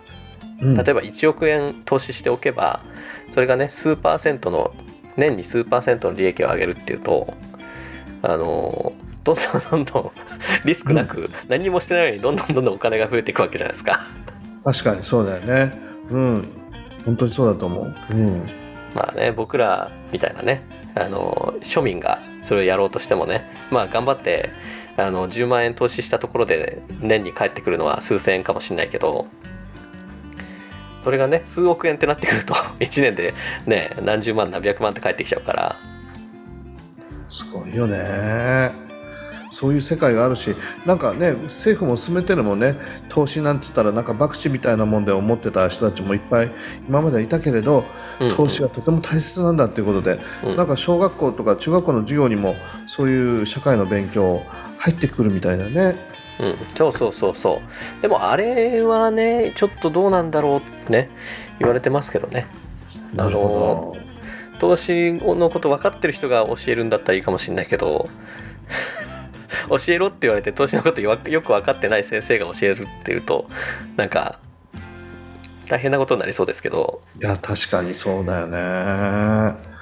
[0.60, 2.80] うん例えば1億円投資しておけば
[3.30, 4.74] それがね数パーセントの
[5.16, 7.32] 年に数パーセントの利益を上げるっていうと
[8.22, 10.10] あのどんどんどんどん
[10.64, 14.00] リスクなく何にもしてないのにどんどんどんどんお金が増えていくわけじゃないですか。
[14.64, 15.78] 確かにそうだよね。
[16.10, 16.48] うん
[17.04, 17.94] 本当にそうだと思う。
[18.10, 18.48] うん
[18.94, 20.62] まあね僕らみたいなね
[20.94, 24.50] あの庶民がそれをやろうとしてもねまあ頑張って
[24.96, 29.26] あの10万円投資したところで年に返ってくるのは数千円かもしれないけど
[31.04, 33.32] それがね数億円ってなってくると 1年で
[33.66, 35.76] ね何十万何百万って返ってきちゃうから
[37.28, 38.72] すごいよね。
[39.58, 40.54] そういう世界があるし
[40.86, 42.76] なんかね政府も進めてるもんね。
[43.08, 46.50] 投資なんつったらなんか博打みたいなもんで思ってた人たちもいっぱい
[46.88, 47.84] 今までいたけれど、
[48.20, 48.28] うん。
[48.28, 50.56] うん投資がとても大切なんだっていうことで、うん。
[50.56, 52.54] なんか小学校とか中学校の授業にも
[52.86, 54.42] そういう社会の勉強
[54.78, 55.96] 入ってくるみたいだね。
[56.38, 57.60] うん、そうそうそうそ
[57.98, 58.02] う。
[58.02, 61.10] でもあれはねちょっとどうなんだろうってね
[61.58, 62.46] 言われてますけどね。
[63.16, 63.96] あの
[64.60, 68.08] 投資のこと分かってる人が教えるんだったらいいかもしれないけど
[69.68, 73.48] 教えろって言われて投資のことよよく分かってない先生が教えるっていうと
[73.96, 74.38] なんか
[75.68, 79.78] 大変なことになりそうですけどいや確かにそうだよね。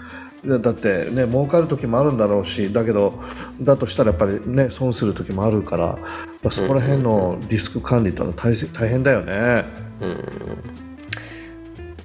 [0.46, 3.18] だってね儲かる時もあるんだろうしだけど
[3.60, 5.96] だとしたらやっぱりね損する時もあるからやっ
[6.40, 9.64] ぱそこら辺のリスク管理というのは大せ大変だよね。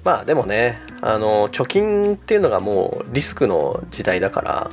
[0.02, 4.70] まあでもねあの貯金っていうのがもうリスクの時代だから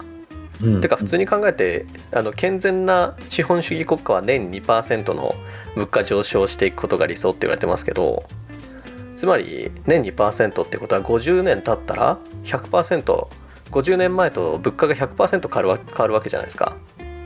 [0.62, 5.36] うん、てか普通に考えてあの健全な資本主義国家は年2%の
[5.76, 8.24] 物価上昇していくことが理想って言われてますけど
[9.16, 16.78] つまり年2%ってことは50年経ったら 100%50 年前と物価が100%変わるわ変わるわけじゃないですか。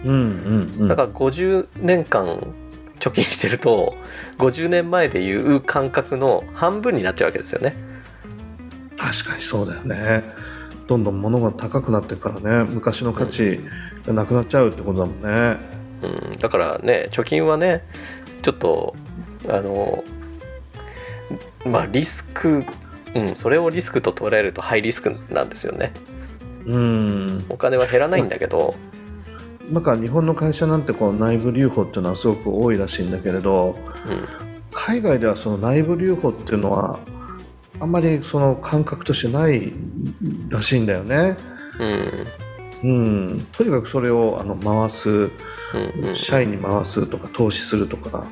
[0.03, 0.87] うんうんうん。
[0.87, 2.53] だから50年間
[2.99, 3.95] 貯金してると
[4.39, 7.75] 50年前でいう感覚の半分になっちゃうわけですよね。
[8.97, 10.23] 確かにそうだよね。
[10.93, 12.69] どんどん物が高くなっていくからね。
[12.71, 13.59] 昔の価値
[14.05, 15.57] がなくなっちゃうってことだもんね。
[16.03, 17.83] うん、だからね貯金はね
[18.41, 18.93] ちょっと
[19.49, 20.03] あの
[21.65, 22.59] まあリスク、
[23.15, 25.93] うん、それをリスクと捉えるとハイリスクなんですよね。
[26.65, 27.45] うん。
[27.49, 28.75] お金は減らないんだけど、
[29.71, 33.77] なんか日本の会社なんてこう内部留保っていうのはすごく多いらしいんだけれど
[34.71, 36.99] 海外ではその内部留保っていうのは
[37.83, 39.73] あんまりその感覚としてない
[40.47, 41.35] らしいんだよね。
[41.77, 42.27] うん
[42.83, 45.29] うん、とにかくそれをあの回すうん
[46.07, 48.29] うん社員に回すとか投資するとか、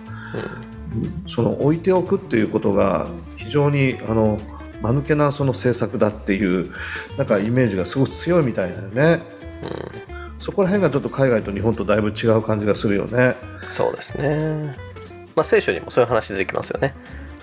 [1.26, 4.40] その置いておくっていうことが非常にあの
[4.82, 6.72] 間抜けなその政策だっていう
[7.18, 9.22] なんかイメージがすごく強いみたいだよね。
[10.38, 13.36] そこら辺がちょっと海外と日本とだいぶ違う感じがするよね。
[13.70, 14.78] そうですね
[15.36, 16.94] まあ聖書にもそういう話出てきますよね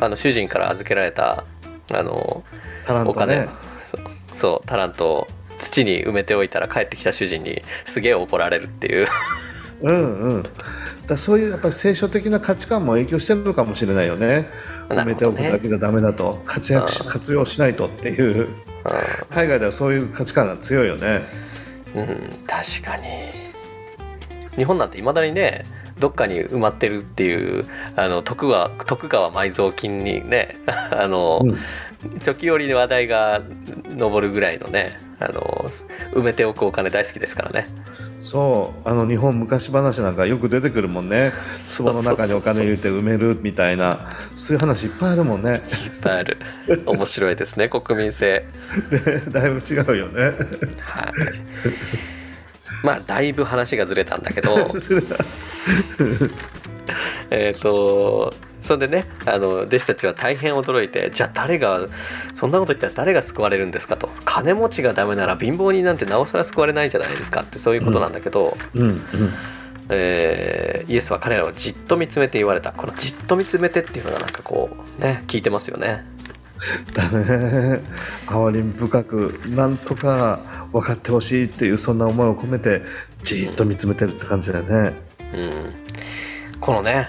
[0.00, 1.44] あの主人から預けられた
[1.93, 2.45] あの
[2.82, 3.49] タラントお金、ね。
[3.84, 4.01] そう。
[4.34, 5.28] そうタラントを
[5.59, 9.07] 土に埋めておいたら帰ってきた主人にすげえ怒られるっていう。
[9.80, 10.43] うんうん。
[11.07, 14.49] だそういうやっぱり聖書的な価値観も影響してるのかもしれないよね。
[14.89, 16.43] 埋めておくだけじゃダメだと。
[16.45, 18.49] 活躍し活用しないとっていう。
[19.30, 21.22] 海外ではそういう価値観が強いよね。
[21.95, 22.07] うん、
[22.47, 23.05] 確かに。
[24.57, 25.64] 日本なんていまだにね
[25.99, 30.57] どっかに埋まってるっていうあの徳川徳川埋蔵金にね
[30.90, 31.59] あの、うん。
[32.22, 33.42] 時折話題が
[33.99, 35.68] 上るぐらいのねあの
[36.12, 37.66] 埋めておくお金大好きですからね。
[38.20, 41.32] そうあの日本昔話なんかよく出てくるもんね。
[41.76, 45.55] 壺の中にお金入れて埋めるみたいなそういう話いっぱいあるもんね。
[45.55, 45.61] いっ
[46.01, 46.38] ぱいある。
[46.86, 48.44] 面白いですね国民性。
[48.90, 50.22] で だいぶ違うよね。
[50.22, 52.17] はい
[52.83, 54.57] まあだいぶ話がずれたんだけど。
[57.31, 61.87] えっとそれでねあの弟子たちは大変驚いてじゃあ誰が
[62.35, 64.09] そんなこと言ったら誰が救われるんですかと。
[64.24, 69.03] 金持ちがダメなら貧乏人なんてなおさら救われないじゃないですかってそういうことなんだけど、うんうん。
[69.91, 72.72] えーイエスは彼らをじっと見つめて言われた。
[72.72, 76.05] このじっと見つめてっていうのがなんかこうね聞いてますよね
[76.92, 77.82] だね
[78.26, 80.40] 哀れみ深くなんとか
[80.72, 82.82] 分かってほしいっていうそんな思いを込めて
[83.22, 84.94] じーっと見つめてるって感じだよね。
[85.34, 85.74] うん。
[86.61, 87.09] このね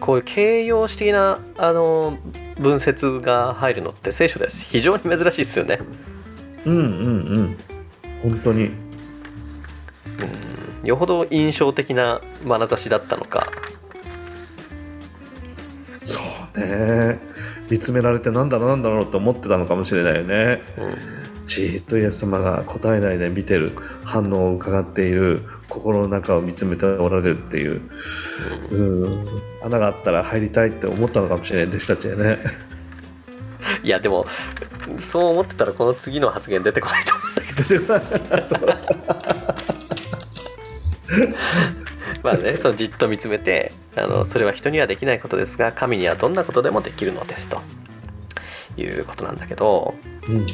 [0.00, 2.18] こういう形容詞的なあの
[2.58, 4.66] 文節が入るのって聖書です。
[4.66, 5.78] 非常に珍しいですよね。
[6.64, 7.56] うんうんうん。
[8.22, 8.70] 本当に。
[10.84, 13.46] よほど印象的な眼差しだったのか。
[16.04, 16.20] そ
[16.54, 17.18] うね
[17.70, 20.60] 見つめられてなんだろうなんだろうと思ってたのかもしれないよね、
[21.46, 23.72] じーっとイエス様が答えないで見てる
[24.04, 27.82] 反応を伺っている心の中を見つめておられるっていう、
[28.70, 32.38] うん、穴があったら入りたいって思ったのかもしれない弟子たちがね。
[33.82, 34.26] いやでも
[34.98, 37.94] そう思ってたらこの次の発言出てこないと思うんだけど
[42.24, 47.60] まあねそのじっと見つめてあのそれは人にはできないことですが神にはどんなことでもできるのですと。
[48.76, 49.94] いうことなんだけど。
[50.28, 50.46] うん。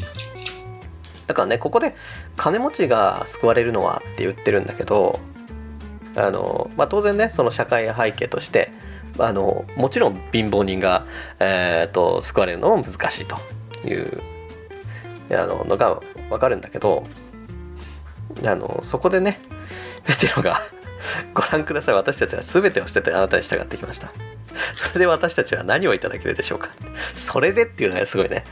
[1.27, 1.95] だからねここで
[2.37, 5.21] 金持ちが救われるのはって言ってるんだけど
[6.17, 8.73] あの、まあ、当然ねその社会背景として
[9.17, 11.07] あのもちろん貧乏人が、
[11.39, 13.37] えー、と救われるのも難しいと。
[13.87, 14.21] いう
[15.31, 17.07] あののが分かるんだけど
[18.45, 19.41] あのそこでね
[20.05, 20.61] ペテロが
[21.35, 21.95] ご覧ください。
[21.95, 24.13] 私たちは全てを捨ててあなたに従ってきました。
[24.75, 26.71] それで私たちは何をいただけるでしょうか。
[27.15, 28.45] それでっていうのがすごいね。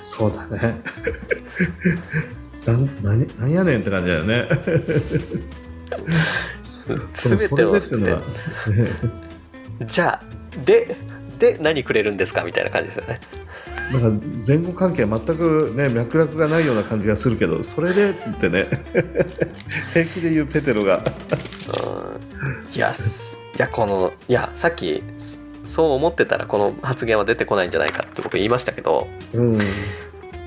[0.00, 0.80] そうだね。
[2.66, 4.48] なん何何やねんって感じだよね。
[7.12, 8.16] 全てを捨てて。
[9.86, 10.22] じゃあ
[10.64, 10.96] で
[11.42, 13.18] で何くれるんですかみたいな感じですよね。
[13.92, 18.68] なんか前後関係全くね脈絡がないような感じがするけどそれでってね。
[19.92, 21.02] 平気で言うペテロが。
[22.74, 25.02] いやいやこのいやさっき
[25.66, 29.58] そう思ってたらこの発言は出てこないんじゃないかって僕言いましたけど、うん、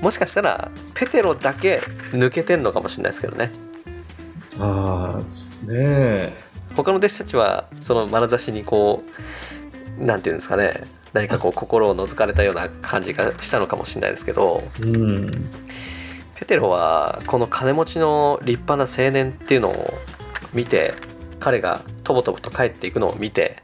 [0.00, 1.82] もしかしたらペテロだけ
[2.12, 3.52] 抜けてんのかもしれないですけどね。
[4.58, 6.32] ああねえ。
[6.74, 9.10] 他の弟子たちはその眼差しにこう
[9.98, 10.84] なんていうんですかね。
[11.12, 15.30] 何かこう心を覗かれたような感じがしたのかもしれないですけど、うん、
[16.34, 19.94] ペテロはこの金持ちの立派な青年っていうのを
[20.52, 20.92] 見て
[21.40, 23.62] 彼がとぼとぼと帰っていくのを見て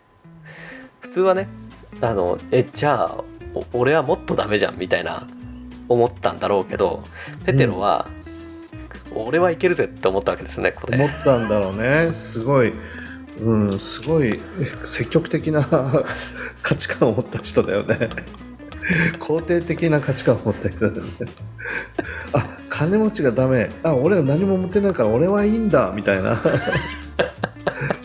[1.01, 1.47] 普通はね
[2.01, 3.25] あのえじゃあ
[3.75, 5.29] 俺はもっとダメじゃんみたいな
[5.91, 7.05] 思ったんだろうけど
[7.45, 8.09] ペテロは、
[9.15, 10.97] うん、俺はいけるぜって思ったわけですねここで。
[10.97, 12.15] 思ったんだろうね。
[12.15, 12.73] すごい
[13.41, 14.41] うんすごい
[14.85, 15.63] 積極的な
[16.63, 18.11] 価値観を持った人だよね。
[19.19, 21.09] 肯定的な価値観を持った人だよね。
[22.33, 23.71] あ金持ちがダメ。
[23.83, 26.31] あ俺は何も持ってないから俺はいいんだみたいな。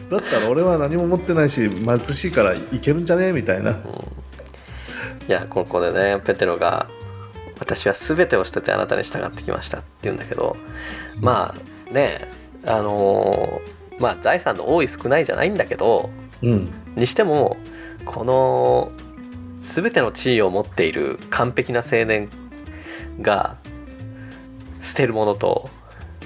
[0.10, 3.28] だったら俺は何も持ってないし貧しいからいけるんじゃね？
[3.28, 3.82] えみたいな、うん、い
[5.28, 6.88] やここでねペテロが
[7.60, 10.56] 「私は全てを捨ててあなたに従ってきました」って言うんだけど、
[11.18, 11.54] うん、ま
[11.90, 12.32] あね
[12.66, 16.10] あのー、まあ財産の多い少ないじゃないんだけど、
[16.42, 17.58] うん、にしても
[18.06, 18.92] この
[19.60, 22.30] 全ての地位を持っている完璧な青年
[23.22, 23.58] が
[24.82, 25.70] 捨てるものと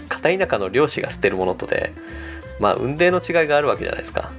[0.09, 1.93] 片田舎の漁師が捨てるものとで
[2.59, 4.31] まあ運命の違いがあるわけじゃないですか。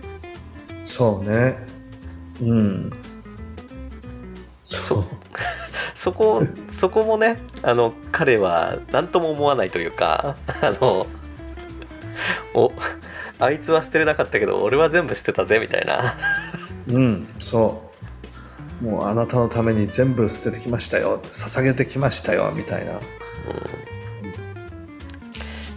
[0.83, 1.57] そうね。
[2.41, 2.91] うん。
[4.63, 5.05] そう。
[5.95, 11.07] そこそこもねあの彼は何とも思わないというかあの
[12.55, 12.73] お
[13.43, 16.17] あいつは捨てれなかったけど俺は全部捨てたぜみたいな。
[16.87, 17.91] うんそ
[18.81, 18.85] う。
[18.85, 21.21] もうあなたのために全部捨ててきましたよ。
[21.31, 23.01] 捧げてきましたよみたいな、うん、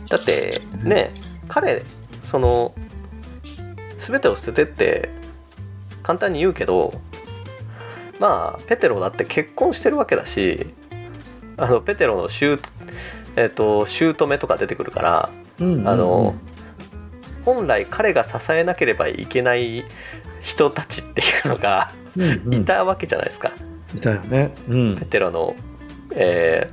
[0.10, 1.12] だってね
[1.48, 1.84] 彼
[2.22, 2.74] その
[3.98, 5.10] 全てを捨ててって
[6.04, 7.00] 簡単に言うけど
[8.20, 10.68] まあペテロだって結婚してるわけだし
[11.58, 12.60] あのペテロの姑、
[13.36, 16.36] えーと、姑とか出てくるから、うんうんうん、あの
[17.46, 19.86] 本来彼が支えなければいけない
[20.42, 21.92] 人たちっていうのが
[22.52, 23.52] いたわけじゃないですか。
[23.96, 24.54] いたよね。
[24.68, 25.56] うん、ペテロの、
[26.12, 26.70] え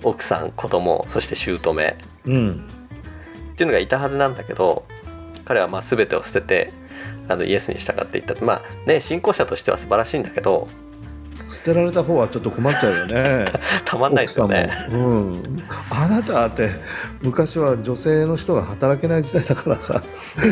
[0.00, 2.66] ー、奥さん子供そして姑、うん、
[3.52, 4.86] っていうのがいたはずなんだけど
[5.44, 6.72] 彼はまあ全てを捨てて
[7.28, 8.34] あのイエスに従っていった。
[8.44, 10.68] まあね信仰者としては素晴らしいんだけど
[11.52, 13.44] 捨てられた方はちょっと困っちゃうよね。
[13.84, 16.68] たまんないですよね、うん、あなたって
[17.20, 19.94] 昔は女性の人が働けない時代だからさ。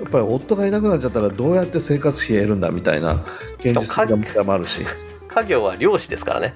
[0.00, 3.22] やっぱり夫がいなくなっちゃったらどうやって生活費得るんだみたいな
[3.58, 4.80] 現実的な問題もあるし。
[5.28, 6.54] 家業は漁師ですからね。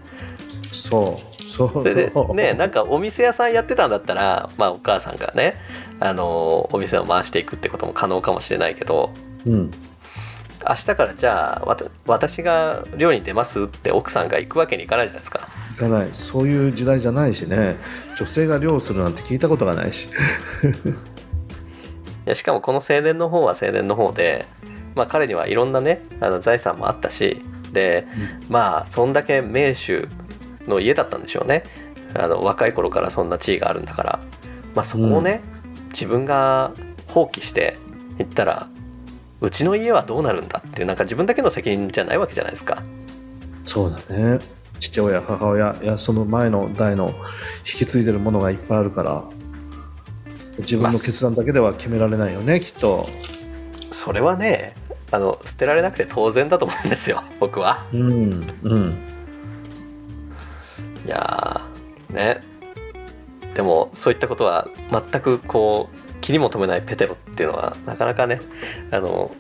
[0.72, 1.88] そうそう。
[1.88, 5.56] そう ねなんかお店屋さんやってたんだったらまあお母さんがね
[5.98, 9.10] あのお店を回していくってことも可能かもしれないけど、
[9.44, 9.70] うん、
[10.68, 15.40] 明日からじゃあ私が漁に出ますって奥さんが行くわけにいかないじゃないですか。
[15.76, 17.76] 行かないそういう時代じゃないしね。
[18.16, 20.10] 女性が漁するなんて聞いたことがないし。
[22.26, 24.44] いやしかもこの青年の方は青年の方で、
[24.94, 27.42] まあ、彼にはいろんなねあの財産もあったし
[27.72, 28.06] で、
[28.42, 30.06] うん、まあそんだけ名手
[30.66, 31.64] の家だったんでしょうね。
[32.14, 34.20] あの若い頃からそんな地位があるんだから、
[34.74, 36.72] まあ、そこをね、うん、自分が
[37.06, 37.76] 放棄して
[38.18, 38.68] いったら
[39.40, 42.82] うちの家はどうなるんだっていうなんか自分だけの責任じゃないわけじゃないですか。
[43.64, 44.40] そうだね。
[44.78, 47.14] 父親母親やその前の代の
[47.58, 49.24] 引き継いでるものがいっぱいあるから
[50.58, 53.08] 自分の決断だけでは決められないよね、まあ、きっと。
[53.90, 54.74] それはね
[55.10, 57.86] あの捨てられなくて当然だと思うんですよ僕は。
[57.92, 58.98] うんうん。
[61.06, 61.60] いや
[62.08, 62.40] ね。
[63.54, 68.40] でもそういったことは全くこう気にも留めないペテロっていうのはなかなかね
[68.90, 69.34] あの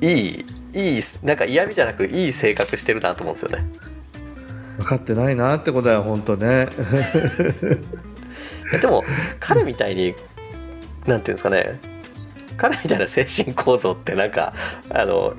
[0.00, 3.64] いいいいなんか嫌味じゃなくいい性格してるなと思うんですよね。
[4.76, 6.68] 分かってないなってことだよ本当ね。
[8.80, 9.04] でも
[9.38, 10.14] 彼みたいに
[11.06, 11.78] なんていうんですかね。
[12.56, 14.52] 彼みたいな精神構造ってなんか
[14.92, 15.34] あの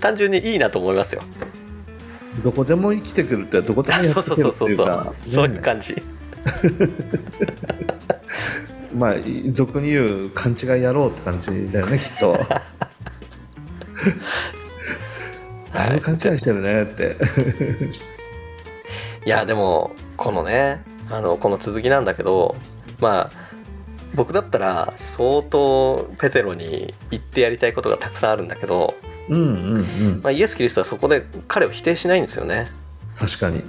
[0.00, 1.22] 単純にいいなと思いますよ。
[2.42, 5.94] どこでも生きてくるってどこでもやってくるっていうか、 そうそうそうそう、ね、そういう感じ
[8.94, 9.14] まあ
[9.52, 12.38] 俗に言う勘違い野郎って感じだよねきっと
[15.74, 17.16] だいぶ勘違いしてるねって
[19.26, 22.56] いやでもこのねあのこの続きなんだけど
[23.00, 23.48] まあ
[24.14, 28.94] 僕だったら相当ペテロに言ってやりたいことがたくさんあるんだけど、
[29.28, 32.68] うんうんうんまあ、イエス・キリストはそこで彼を否定しないんですよね。
[33.14, 33.62] 確かに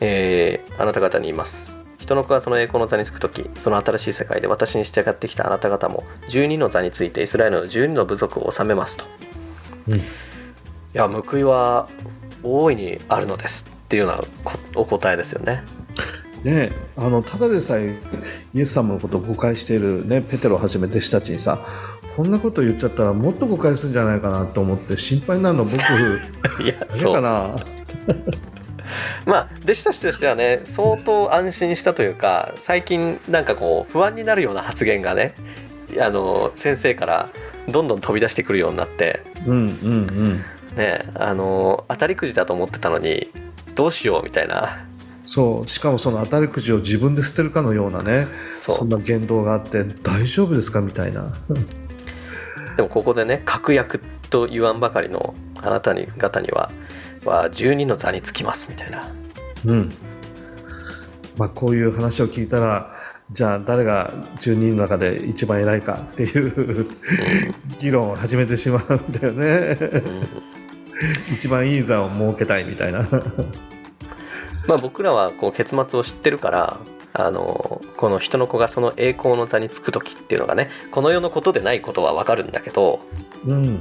[0.00, 1.77] えーあなた方に言います。
[1.98, 9.04] 人の子がその栄光の座につく時その新しい世界で私に従ってきたあなた方も12の座についてイスラエルの12の部族を治めますと。
[9.88, 10.02] うんい
[10.94, 11.86] や報いは
[12.42, 15.62] 大いにあるのですっていうようなこお答えですよね。
[16.44, 17.98] ねあのただでさえ
[18.54, 21.60] イエス様のことを誤解している、ね、ペテロをはじめ弟子たちにさ
[22.16, 25.84] こんなこと言っちゃったらもっと誤解するんじゃないかなと思って心配になるの僕だ
[26.64, 27.56] いやけそうかな
[29.26, 35.34] まあ弟子たちとしてはね相当安心したというか最近なんかこう不安になるような発言がね
[36.00, 37.30] あの先生から
[37.68, 40.44] どんどん飛び出してくるようになってうんうんうん。
[40.76, 43.28] ねあの当たりくじだと思ってたのに
[43.74, 44.84] どうしようみたいな。
[45.24, 45.68] そう。
[45.68, 51.36] しかもその当たりくじを自分で捨てるかのようなねそんな言動があって大丈夫ですかみたいな。
[52.76, 56.70] でもここでね確約と言わんばかりのあなたに方には
[57.28, 59.08] は12の座につきますみたいな。
[59.64, 59.92] うん。
[61.36, 62.90] まあこういう話を聞いたら
[63.30, 64.10] じゃあ誰が
[64.40, 66.86] 10人の中で一番偉いかっていう
[67.78, 69.78] 議論を始めてしまうんだよね。
[71.32, 73.00] 一番いい座を設けたいみたいな。
[74.66, 76.78] まあ僕らはこう結末を知ってるから
[77.18, 83.00] あのこの人の子がその栄光の座につく時っていうのがねこの世のことでないことはわかるんだけど
[83.44, 83.80] うんうん。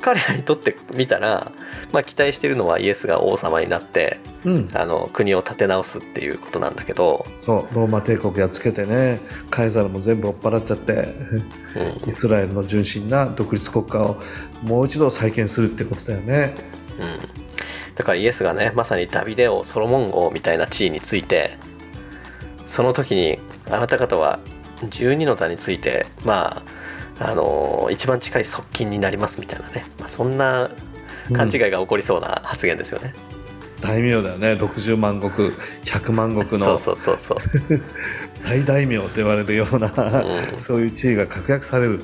[0.00, 1.50] 彼らにとってみたら、
[1.92, 4.68] まあ、期待してるのはイエスが王様になってうん。
[4.74, 7.74] あの国を立て直すっていうことなんだけど、そう。
[7.74, 9.20] ローマ帝国やっつけてね
[9.50, 11.14] カエザルも全部追っ払っちゃって
[12.02, 12.08] うん。
[12.08, 14.20] イスラエルの純真な独立国家を
[14.62, 16.54] もう一度再建するってことだよね。
[16.98, 17.18] うん、
[17.96, 21.58] だからイエスがねまさにダビデ王ソロモン王みたいな地位について
[22.66, 23.38] その時に
[23.70, 24.38] あなた方は
[24.80, 26.62] 12の座についてま
[27.18, 30.70] ああの一番近い側近になりますみたいなね、まあ、そんな
[31.32, 33.14] 勘違いが起こりそうな発言ですよね。
[33.80, 37.38] 大名だよね60万石100万石そうのそうそうそう。
[38.44, 42.00] 大大名と言われるような、うんそういう地位が確約される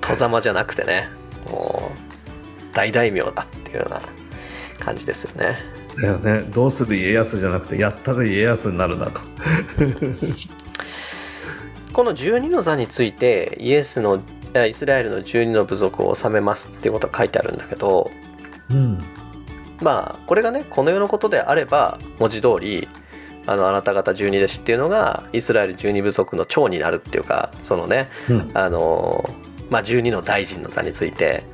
[0.00, 1.08] 戸様じゃなくてね
[1.50, 4.00] もう大大名だっていうような
[4.80, 5.58] 感じですよね。
[6.02, 6.42] だよね。
[6.50, 9.20] どうする家康じゃなくてやったぜ家康になるんだと。
[11.92, 14.20] この12の座についてイエスの
[14.54, 18.10] あイスラエルの12の部族を治めますっていうことが書いてあるんだけど
[18.70, 18.98] うん。
[19.80, 22.88] まあこれがねこの世のことであれば文字通り
[23.46, 28.50] あのあなた方12弟子っていうのがイスラエル12部族の長になるっていうかそのねうん。
[28.54, 29.28] あの
[29.70, 31.44] まあ12の大臣の座について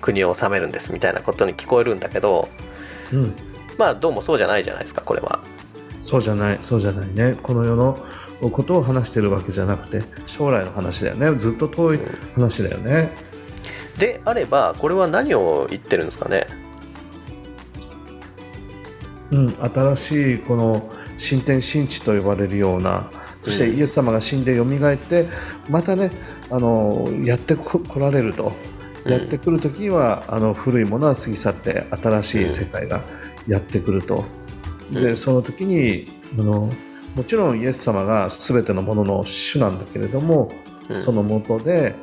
[0.00, 2.48] 国を治めるんですみたいなことに聞こえるんだけど
[3.12, 3.34] うん。
[3.76, 5.40] まあどうもそうじゃないじゃないですかこれは。
[5.98, 7.36] そうじゃないそうじゃないね。
[7.42, 7.98] この世の
[8.40, 11.34] ことを話してるわけじゃなくて将来の話だよね。
[11.36, 12.00] ずっと遠い
[12.34, 13.10] 話だよね。
[13.98, 16.46] であればこれは何を言ってるんですかね？
[19.30, 23.10] うん、新しいこの新天新地と呼ばれるような
[23.42, 25.26] そしてイエス様が死んでよみがえって
[25.68, 26.12] またね
[26.50, 28.52] あのやってこ来られると。
[28.68, 28.73] うん
[29.04, 33.02] やってくる時にはあの古いものは過ぎ去って新しい世界が
[33.46, 34.24] やってくると。
[34.90, 35.16] でうん。
[35.16, 36.70] その時にあの
[37.14, 40.50] もちろんイエス様が全てのものの主なんだけれども
[40.88, 40.94] うん。
[40.94, 41.94] そのもとで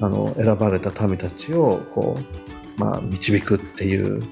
[0.00, 2.18] あの選ばれた民たちをこ
[2.76, 4.22] う、まあ、導くっていう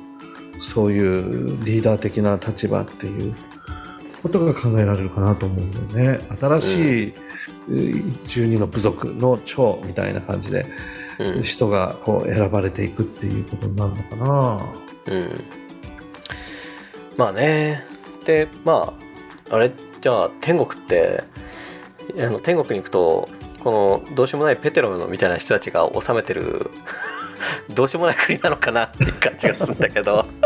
[0.59, 3.35] そういうリーダー的な立場っていう
[4.23, 6.27] ことが考えられるかなと思うんだよね。
[6.41, 7.15] 新しい
[7.69, 11.04] 12の部族の長みたいな感じでうん
[11.43, 14.67] 人がこう選ばれていくっていうことになるのかな。
[15.07, 15.45] うん。
[17.17, 17.85] まあね。
[18.25, 18.95] でま
[19.51, 19.71] ああれ？
[20.01, 21.23] じゃあ天国って
[22.19, 23.29] あの天国に行くと
[23.61, 26.71] このどうしようもないペテロのみたいな人たちが治めてる
[27.75, 30.27] どうしようもない国なのかなっていう感じがするんだけど。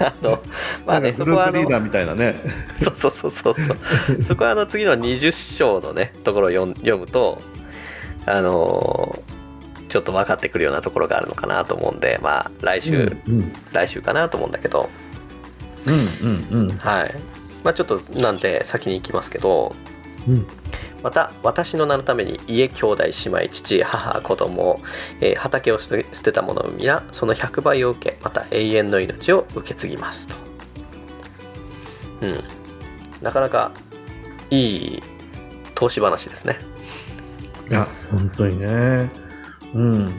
[0.00, 0.42] あの
[0.86, 2.34] まあねそこはあのープリーダーみたいなね。
[2.76, 4.22] そうそうそうそうそう。
[4.22, 7.40] そこはあの次の20章のねところを読むと
[8.26, 9.22] あの
[9.92, 13.52] ちょっと分かってくるようなところがあるのかなと思うんでまあ来週、うんうん。
[13.72, 14.88] 来週かなと思うんだけど。
[15.86, 17.14] うんうんはい。
[17.62, 19.74] まあちょっとなんで先に行きますけど
[20.26, 20.46] うん。
[21.02, 23.10] また私の名のために家兄弟姉
[23.44, 24.80] 妹父母子供、
[25.20, 30.36] えー畑を捨て捨てた者皆その100倍を受けまた永遠の命を受け継ぎますと。
[32.22, 32.44] うん。
[33.20, 33.72] なかなか
[34.48, 35.02] いい
[35.74, 36.58] 投資話ですね。
[37.68, 39.21] いや本当にね
[39.74, 40.12] うん。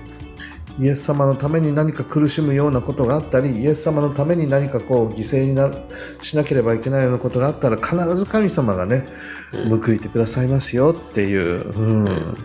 [0.80, 5.72] イエス様のために何か苦しむようなことがあったりイエス様のために何かこう犠牲にな
[6.20, 9.04] しなければいけないようなことがあったら必ず神様がね、
[9.70, 12.38] 報いてくださいますよっていう、うん、うん、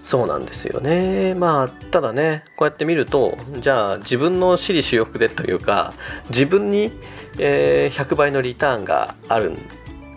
[0.00, 1.34] そうなんですよね。
[1.34, 5.92] まあただねこうやって見るとじゃあ自分の私利私欲でというか
[6.30, 6.92] 自分に、
[7.38, 9.52] えー、100倍のリターンがある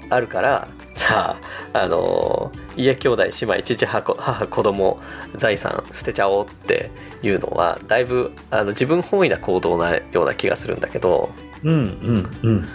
[0.10, 1.32] あるからじゃ
[1.74, 5.02] あ、あのー、家兄弟姉妹父母母子供
[5.36, 6.92] 財産捨てちゃおうって
[7.22, 11.30] いうのはだいぶあの自分本位な行動なような気がするんだけど、
[11.64, 12.66] うんうんうん、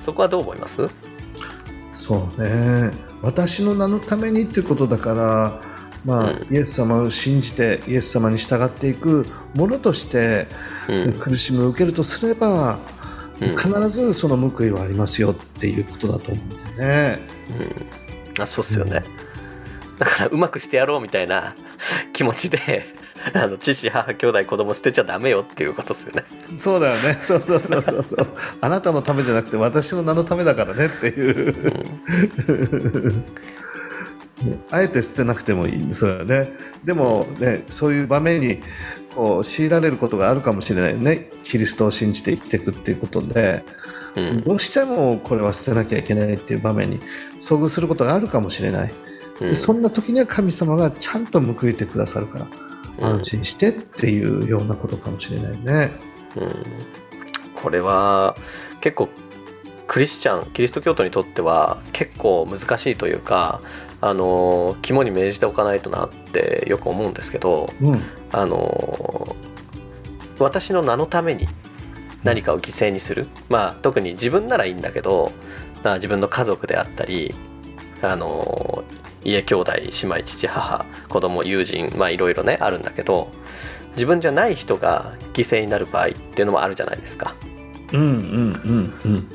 [0.00, 0.88] そこはどう思います？
[1.92, 2.92] そうね。
[3.22, 5.60] 私の名のためにっていうことだから
[6.04, 10.46] まあ、うん、イエス様を信じてイエス様に従っていくものとして、
[11.18, 12.78] 苦しみを受けるとすれば、うん、
[13.40, 17.18] 必ずその報いはありますよっていうことだと思うんだよね。
[18.36, 19.04] うん、あそうっすよね、
[19.98, 21.54] だからうまくしてやろうみたいな
[22.12, 22.86] 気持ちで
[23.34, 26.24] あの父母兄弟子供捨てちゃダメよっていうことですよね。
[26.56, 27.18] そうだよね。
[27.20, 28.26] そうそうそうそうそう。
[28.60, 31.54] あなたのためじゃなくて私の名のためだからねっていう、
[32.46, 33.24] うん、
[34.70, 36.50] あえて捨てなくてもいいんですよね。
[36.84, 38.60] でもねそういう場面に
[39.14, 41.30] こう強いられることがあるかもしれないね。
[41.42, 43.64] キリストを信じて生きていくっていうことで、
[44.16, 47.00] うん、どうしてもこれは捨てなきゃいけないっていう場面に
[47.40, 48.92] 遭遇することがあるかもしれない、
[49.40, 52.46] うん、そんな時には神様がちゃんと報いてくださるから
[53.00, 55.92] 安心してっていうようなことかもしれないね。
[56.36, 56.52] うん、
[57.54, 58.36] これは
[58.80, 59.08] 結構
[59.86, 63.60] クリスチャンキリスト教徒にとっては結構難しいというか
[64.00, 69.36] あの肝に銘じておかないとなってよく思うんですけど、うん、あの
[70.38, 71.48] 私の名のために
[72.22, 75.32] 何かを犠牲にする、まあ特に自分ならいいんだけど
[75.94, 77.34] 自分の家族であったり
[78.02, 78.84] あの
[79.24, 83.30] 家兄弟姉妹父母子供友人まあいろいろねあるんだけど
[83.92, 87.34] 自分じゃない人が犠牲になる場合っていうのもあるじゃないですか。
[87.92, 88.10] うんうん
[89.04, 89.26] うん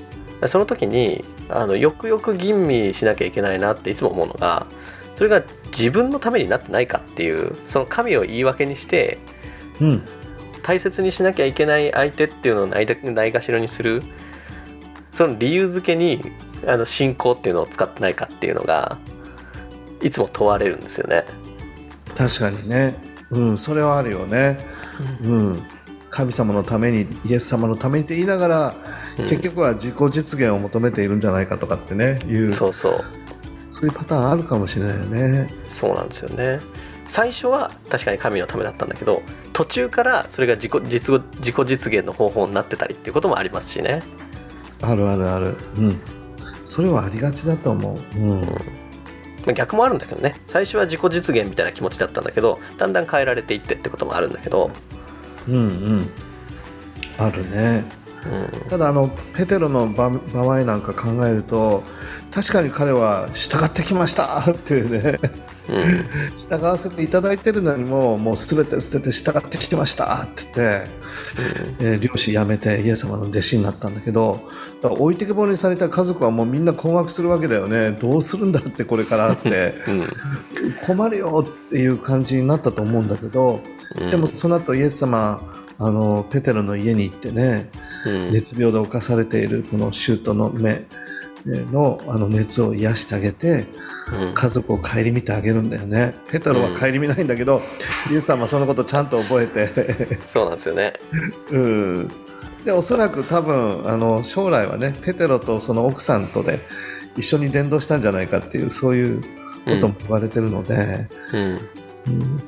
[0.41, 1.23] うん、その時に
[1.57, 4.65] あのよくよく吟味しなきゃいけないなっていつも思うのが
[5.15, 9.19] それが自分のためになってないかっていうその神を言い訳にして、
[9.79, 10.03] うん、
[10.63, 14.03] 大切にしなきゃいけない相手っていうのをないないがしろにする
[15.11, 16.21] その理由付けに
[16.67, 18.97] あの信仰っていうのを使ってないかっていうのが
[20.01, 21.25] いつも問われるんですよね。
[22.15, 22.95] 確かにね、
[23.29, 24.59] うん、それはあるよね。
[25.23, 25.63] うん、うん、
[26.09, 28.73] 神様のためにイエス様のためにって言いながら、うん、
[29.17, 32.93] 結局は自己実現を求めているんじゃないかとかってねいうそうそう
[33.69, 35.53] そういうパターンあるかもしれないよね。
[35.69, 36.59] そうなんですよね
[37.07, 39.21] 最初は確かに神のためだったんだけど
[39.53, 44.01] 途中からそれが自己実自己実現の方法になってたりっていうこともありますしね。
[44.81, 45.55] あるあるある。
[45.77, 45.99] うん。
[46.65, 48.17] それはありがちだと思う。
[48.17, 48.41] うん、
[49.47, 54.71] うん、逆もあるんですけどね最初は自己実現みたいな気持ちだったんだけどだんだん変えられていってってこともあるんだけど
[55.47, 56.09] うんうん
[57.17, 58.00] あるね、うん、
[58.69, 61.83] ただあのペテロの場合なんか考えると
[62.31, 65.19] 確かに彼は従ってきましたっていうね。
[66.35, 70.61] 従わせていただいてるのにももう全て捨てて従ってきましたって言って、
[71.79, 74.41] うん、えー、漁師辞めてイエス様の弟子になったんだけど
[74.81, 77.91] だから置いてけぼりにされた家族はもうみんな困惑するわけだよね。
[77.91, 79.75] どうするんだってこれからって、
[80.57, 83.61] うん、困るよっていう感じになったと思うんだけど、
[83.99, 85.41] うん、でもその後イエス様
[85.83, 87.69] あのペテロの家に行ってね、
[88.31, 90.85] 熱病で侵されているこのシュートの目
[91.45, 93.65] のあの熱を癒してあげて、
[94.35, 96.13] 家族を顧みてあげるんだよね。
[96.29, 97.63] ペトロは顧みないんだけど、
[98.07, 99.65] うん、ユウさんはそのことちゃんと覚えて。
[100.25, 100.93] そうなんですよね。
[101.49, 102.11] うん。
[102.63, 106.59] でおそらく多分あの将来はねペテロとその奥さんとで
[107.17, 109.21] 一緒に伝道したんじゃないかっていうそういう
[109.65, 111.59] ことも言われてるので、うん、うん、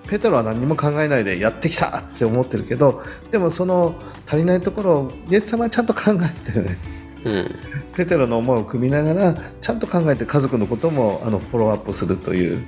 [0.07, 3.01] ペテロは何も考えないでやってきたって思ってるけど
[3.31, 3.95] でもその
[4.25, 6.77] 足りないところをイエス様はちゃんと考えてね。
[7.25, 7.49] うん、
[7.95, 12.65] ペテロの思いを組みながらちゃんと考えて家族のこともあのフォローアップするという。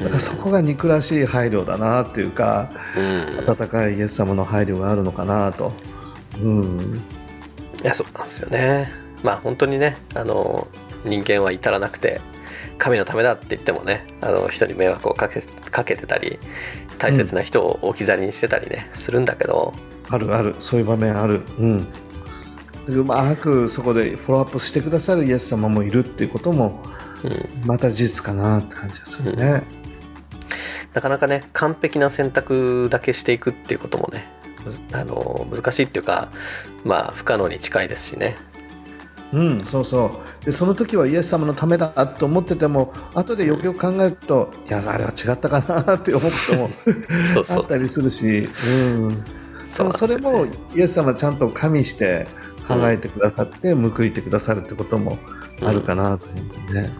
[0.00, 0.10] なん。
[0.10, 5.72] かそこが憎らしい配慮だなっていうか、うん、温かいイエス様の配慮があるのかなと。
[6.40, 7.02] うん、
[7.82, 8.90] いやそうなんですよね。
[9.22, 10.68] まあ本当にねあの
[11.04, 12.20] 人間は至らなくて
[12.78, 16.38] 神のためだって言ってもねあの人に迷惑をかけかけてたり
[16.98, 19.72] 大切な人を置き去りにしてたりね、するんだけど。
[20.10, 20.56] あるある。
[20.60, 21.42] そういう場面ある。
[21.58, 21.86] うん。
[22.88, 26.82] うまくそこでフォローアップしてくださるイエス様もいるっていうことも、
[27.64, 29.62] また事実かなって感じがするね、うん、
[30.94, 34.24] なかなかね完璧な選択だけしていくっていうこともね
[34.92, 36.30] あの難しいっていうか
[36.84, 38.36] まあ不可能に近いですしね
[39.32, 40.06] うん、そうそ
[40.42, 40.44] う。
[40.44, 46.70] でその時はイエス様のためだと思ってても後でよくよく考えると、いやあれは違ったかなって思うことも
[47.34, 47.58] そうそう。
[47.58, 49.24] あったりするし、うん、
[49.68, 52.26] そうねそれもイエス様ちゃんと加味して
[52.66, 55.18] 考えてくださって、報いてくださるってことも
[55.62, 56.90] あるかなと思ってね。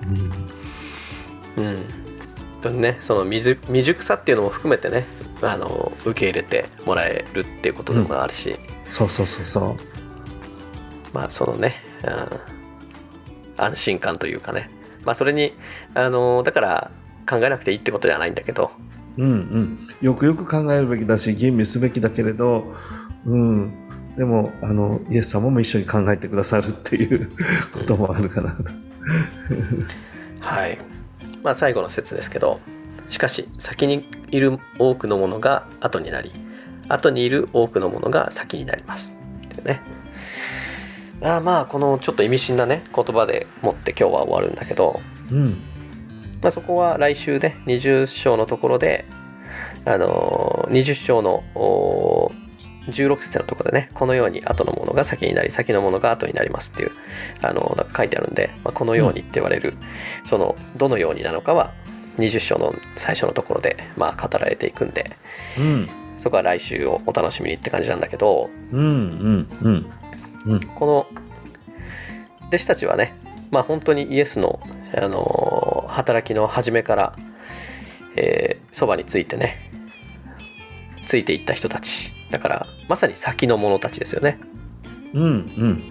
[1.57, 1.65] うん。
[1.65, 5.07] 本当にねその未熟未熟さっていうのも含めてね
[5.43, 8.57] あの受け入れてもらえるっていうことでもあるし、うん。
[8.89, 14.71] そうそうそうそうまあそのね、うん、安心感というかね。
[15.05, 15.53] まあそれに
[15.95, 16.91] あのだから
[17.29, 18.71] 考えなくていいってことではないんだけど。
[19.17, 22.73] うんうん、よくよく考えるべきだし吟味すべきだけれど、
[23.27, 23.73] うん、
[24.17, 27.31] でもあのイエス様も一緒に考えてくださるっていう
[27.75, 28.73] こともあるかなと。
[30.41, 30.79] はい。
[31.43, 32.61] まあ最後の説ですけど
[33.09, 36.33] しかし先にいる多くのものが後になり
[36.89, 39.17] 後にいる多くのものが先になります。
[39.47, 39.81] ってね
[41.23, 45.01] あまあこのちょっと意味深なね言葉でもって今日は終わるんだけど、
[45.31, 45.47] うん。
[46.41, 49.05] まあ、そこは来週で20章のところで
[49.85, 52.49] あのー20章のおー
[52.89, 56.91] 16節のところでねこのように後のものが先になり先のものが後になりますっていう
[57.43, 59.75] あのなんか書いてあるんで、まあ、このようにって言われる、
[60.25, 61.75] そのどのようになのかは
[62.17, 65.17] 20章の最初のところでまあ語られていくんで
[65.59, 65.89] うん。
[66.19, 68.51] そこは来週をお楽しみにって感じなんだけど。
[68.71, 69.91] うんうんうん
[70.49, 70.61] うん。
[70.61, 71.07] この
[72.49, 73.15] 弟子たちはね
[73.51, 74.61] まあ本当にイエスの、
[74.97, 77.17] あのー働きの初めから
[78.17, 79.71] えーそば、についてね
[81.07, 82.13] ついていった人たち。
[82.31, 84.39] だからまさに先の者たちですよね。
[85.15, 85.29] うんう
[85.69, 85.83] ん。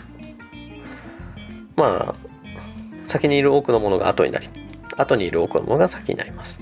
[1.76, 2.16] まあ
[3.06, 4.48] 先にいる多くのものが後になり
[4.96, 6.62] 後にいる多くのものが先になります。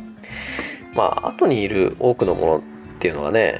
[0.96, 2.62] まあ後にいる多くのものっ
[3.00, 3.60] ていうのはね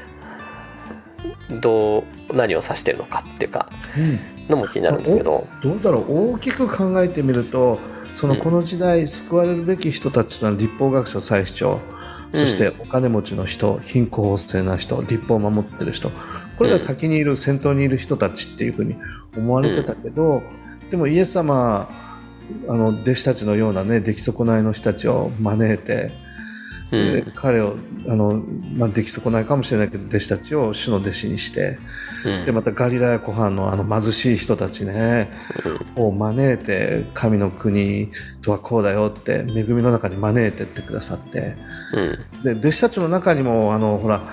[1.62, 4.20] どう何を指してるのかっていうかうん。
[4.50, 5.48] のも気になるんですけど。
[5.62, 7.80] どうだろう大きく考えてみると
[8.14, 11.80] そのうんこの時代救われるべき人たちというのは立法学者最主張。
[12.34, 16.12] そしてお金持ちの人貧困法制な人立法を守ってる人。
[16.58, 18.96] これが先にいる先頭にいる人たちっていうふうに
[19.38, 20.44] 思われてたけど、
[20.90, 21.88] でもイエス様
[22.68, 26.12] あの弟子たちのようなね出来損ないの人たちを招いて、
[26.92, 27.26] うん。
[27.26, 27.76] で彼を
[28.08, 28.44] あの、
[28.76, 31.78] まあ、出来損ないかもしれないけど弟子たちを主の弟子にして
[32.26, 32.46] うん。
[32.46, 35.30] でまたガリラヤ湖畔のあの貧しい人たちね、
[35.96, 38.10] を招いて神の国
[38.42, 41.56] とはこうだよって恵みの中に招いてってくださって。
[41.94, 42.02] う
[42.40, 42.44] ん。
[42.44, 44.24] で弟子たちの中にもあのほら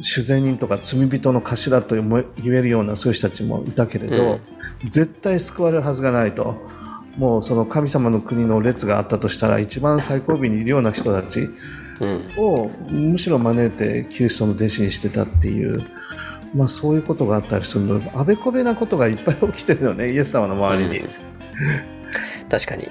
[0.00, 4.40] 主税人とか罪人の頭とも言えるようなそういう人たちもいたけれど、
[4.84, 6.56] 絶対救われるはずがないと
[7.18, 11.50] もうその神様の国の列があったとしたら一番最後尾にいるような人たち
[12.00, 12.32] うん。
[12.36, 15.82] をむしろ招いてキリストの弟子にしてたっていう、
[16.54, 20.98] まあ、そういうことがあったりするのであべこべなことがいっぱい起きてるよねイエス様の周りに。
[21.00, 21.08] うん。
[22.48, 22.88] 確かに。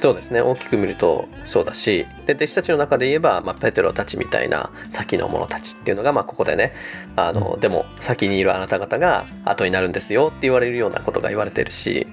[0.00, 0.40] そうですね。
[0.40, 2.06] 大きく見るとそうだし。
[2.26, 6.72] で弟子たちの中で言えば、まあ、ペテロたちみたいな先の者たちっていうのが、まあ、ここでね
[7.16, 12.06] あの、でも先にいるあなた方が後になるんですよって言われるようなことが言われてるし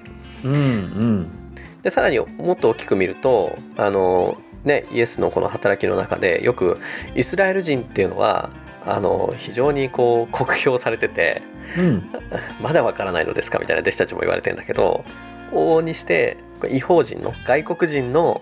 [0.46, 1.30] うんうん。
[1.82, 6.80] でさらにもっと大きく見るとあの、ね、イエスのこの働きの中でよく
[7.16, 8.50] イスラエル人っていうのは
[8.86, 11.42] あの非常にこう酷評されてて
[11.78, 12.10] うん。
[12.62, 15.04] まだわからないのですかみたいな弟子たちも言われてるんだけど
[15.52, 16.38] 往々にして
[16.70, 18.42] 違法人の外国人の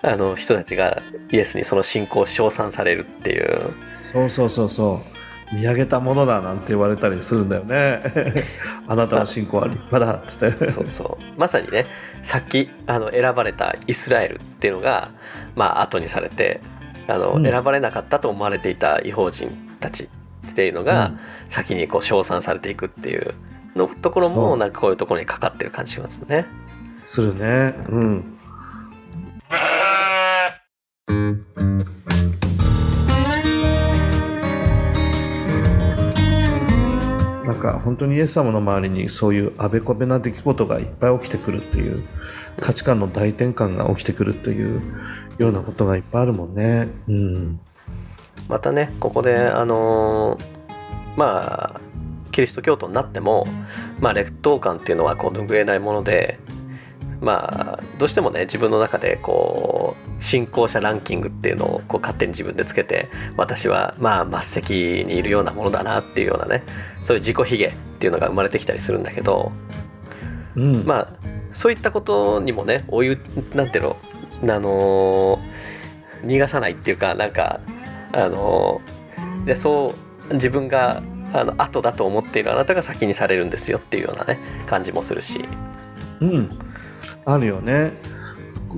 [0.00, 1.02] あの人たちが
[1.32, 3.74] イエスにその信仰を称賛されるっていう。
[3.90, 5.17] そうそうそうそう
[5.52, 8.02] 見上げたものだなんて言われたりするんだよね。
[8.86, 9.68] あなたの信仰は。
[9.68, 11.40] 立派だっつってそうそう。
[11.40, 11.86] まさにね
[12.22, 15.10] さっきあの選ばれたイスラエルっていうのが
[15.56, 16.60] まあ後にされて
[17.06, 17.42] あの、うん。
[17.42, 20.08] 選ばれなかったと思われていた違法人たち
[20.50, 21.12] っていうのが
[21.48, 23.34] 先にこう称賛されていくっていう
[23.74, 26.46] のところもなんかこういうところにかかってる感じしますね。
[27.06, 27.74] するね。
[27.88, 28.38] うん
[37.58, 42.02] か本当にイエス様の周りにそういうあべこべな出来事がいっぱい起きてくるっていう
[42.60, 44.80] 価値観の大転換が起きてくるという
[45.38, 46.88] ようなことがいっぱいあるもんね。
[47.08, 47.60] うん。
[48.48, 50.58] またねここであのー
[51.16, 51.80] まあ
[52.30, 53.46] キリスト教徒になっても、
[53.98, 56.38] まあ、劣等感っていうのはこう拭えないもので
[57.20, 66.62] まあどうしてもね自分の中でこう信仰者ランキングっていうのをこう勝手に自分でつけて私はまあ末席にいるようなものだなっていうようなね
[67.02, 69.52] そういう自己卑下っていうのが生まれてきたりするんだけど
[70.56, 70.84] うん。
[70.84, 71.08] まあ
[71.52, 73.18] そういったことにもねお湯
[73.54, 73.96] なんていうの
[74.42, 75.38] あのー
[76.24, 77.60] 逃がさないっていうかなんか
[78.12, 79.94] あのーでそ
[80.30, 81.02] う自分が
[81.32, 85.44] あの後だと思っているあなたが先にされるんですよっていうようなね感じもするし
[86.20, 86.58] うん
[87.28, 87.92] あるよね。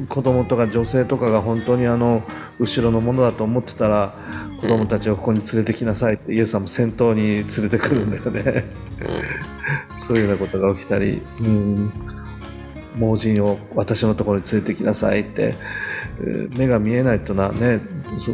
[0.09, 2.22] 子供とか女性とかが本当にあの
[2.59, 4.14] 後ろのものだと思ってたら
[4.61, 8.64] 子供たちをここに連れてきなさいってイエス様先頭に連れてくるんだよね。
[9.94, 11.92] そういうようなことが起きたり、うん、
[12.96, 15.55] 盲人を私のところに連れてきなさいって
[16.56, 17.80] 目が見えないというのはね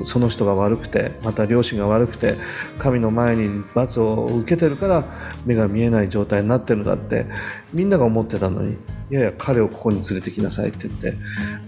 [0.05, 2.37] その人が悪くてまた両親が悪くて
[2.78, 5.05] 神の前に罰を受けてるから
[5.45, 7.26] 目が見えない状態になってるんだって
[7.72, 8.74] みんなが思ってたのに
[9.11, 11.14] いやいや彼をここに連れてきなさいって言って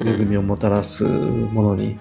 [0.05, 1.99] 恵みをもたらすものに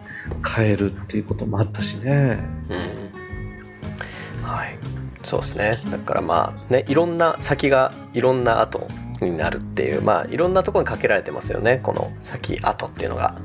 [0.56, 2.40] 変えるっていうこともあったしね。
[2.70, 4.78] うん、はい
[5.24, 8.88] そうですねだからまあねいろんな先がいろんな後
[9.22, 13.36] になるっていうまあいろんなところにかけられてますよねこの先後っていうのが。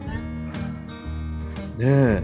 [1.83, 2.23] ね。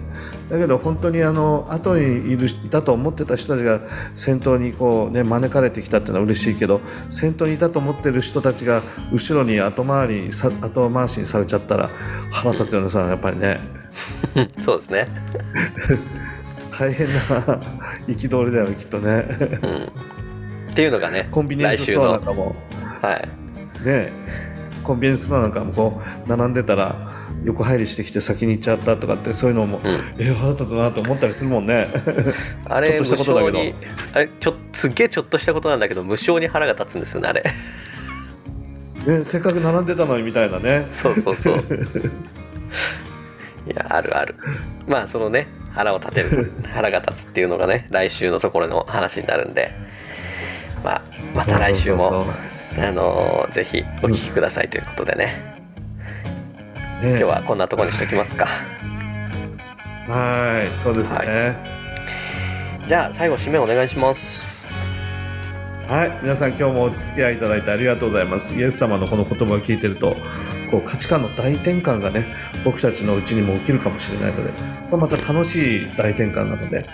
[0.48, 3.80] だけど本当にあの後にいるいたと思ってた人たちが
[4.14, 6.80] 先頭にこう、ね、招かれてきたっていうのは嬉しいけど
[7.10, 8.82] 先頭にいたと思ってる人たちが
[9.12, 11.90] 後ろに後回り後回しにされちゃったら
[12.30, 13.10] 腹立つよねそれは。
[13.10, 13.58] やっぱりね。
[14.62, 15.08] そうですね。
[16.78, 17.14] 大変な
[18.06, 22.54] 憤りだよねきっとね、うん、っていうのがねコンビニエンスストアなんかも。
[23.02, 23.84] はい。
[23.84, 24.12] ね。
[24.84, 31.88] コンビニエンスストアなんかもこう並んでたら横入りしてきて先に行っちゃったとかってそういうのも、うん、え腹立つなと思ったりするもんね。
[32.64, 33.58] あ れちょっとしたことだけど。
[34.14, 37.44] あれちょすっげえちょっとしたことなんだけど無性に腹が立つんですよねあれ。
[39.18, 40.86] ねせっかく並んでたのにみたいなね。
[40.90, 41.56] そうそうそう。
[43.66, 44.34] いやあるある。
[44.86, 49.72] まあそのね腹を立てる腹が立つっていうのがね来週のところの話になるんで。
[50.84, 51.02] まあ
[51.34, 52.26] また来週も
[52.78, 55.57] あのー、ぜひお聞きくださいということでね、
[57.00, 58.46] 今日はこんなところにしておきますか。
[60.08, 61.24] はいそうですね、は
[62.84, 64.58] い、じゃあ最後締めお願いします。
[65.86, 68.54] はい皆さん今日もお付き合いいただいてありがとうございます。
[68.54, 70.16] イエス様のこの言葉を聞いてると
[70.70, 72.26] こう価値観の大転換がね
[72.64, 74.50] 僕たちのうちにも起きるかもしれないので
[74.96, 76.86] また楽しい大転換なので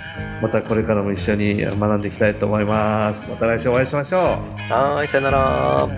[0.42, 3.30] またこれからも一緒に学んでいきたいと思います。
[3.30, 4.38] また来週お会いしましょ
[4.68, 4.72] う。
[4.72, 5.88] はいさよなら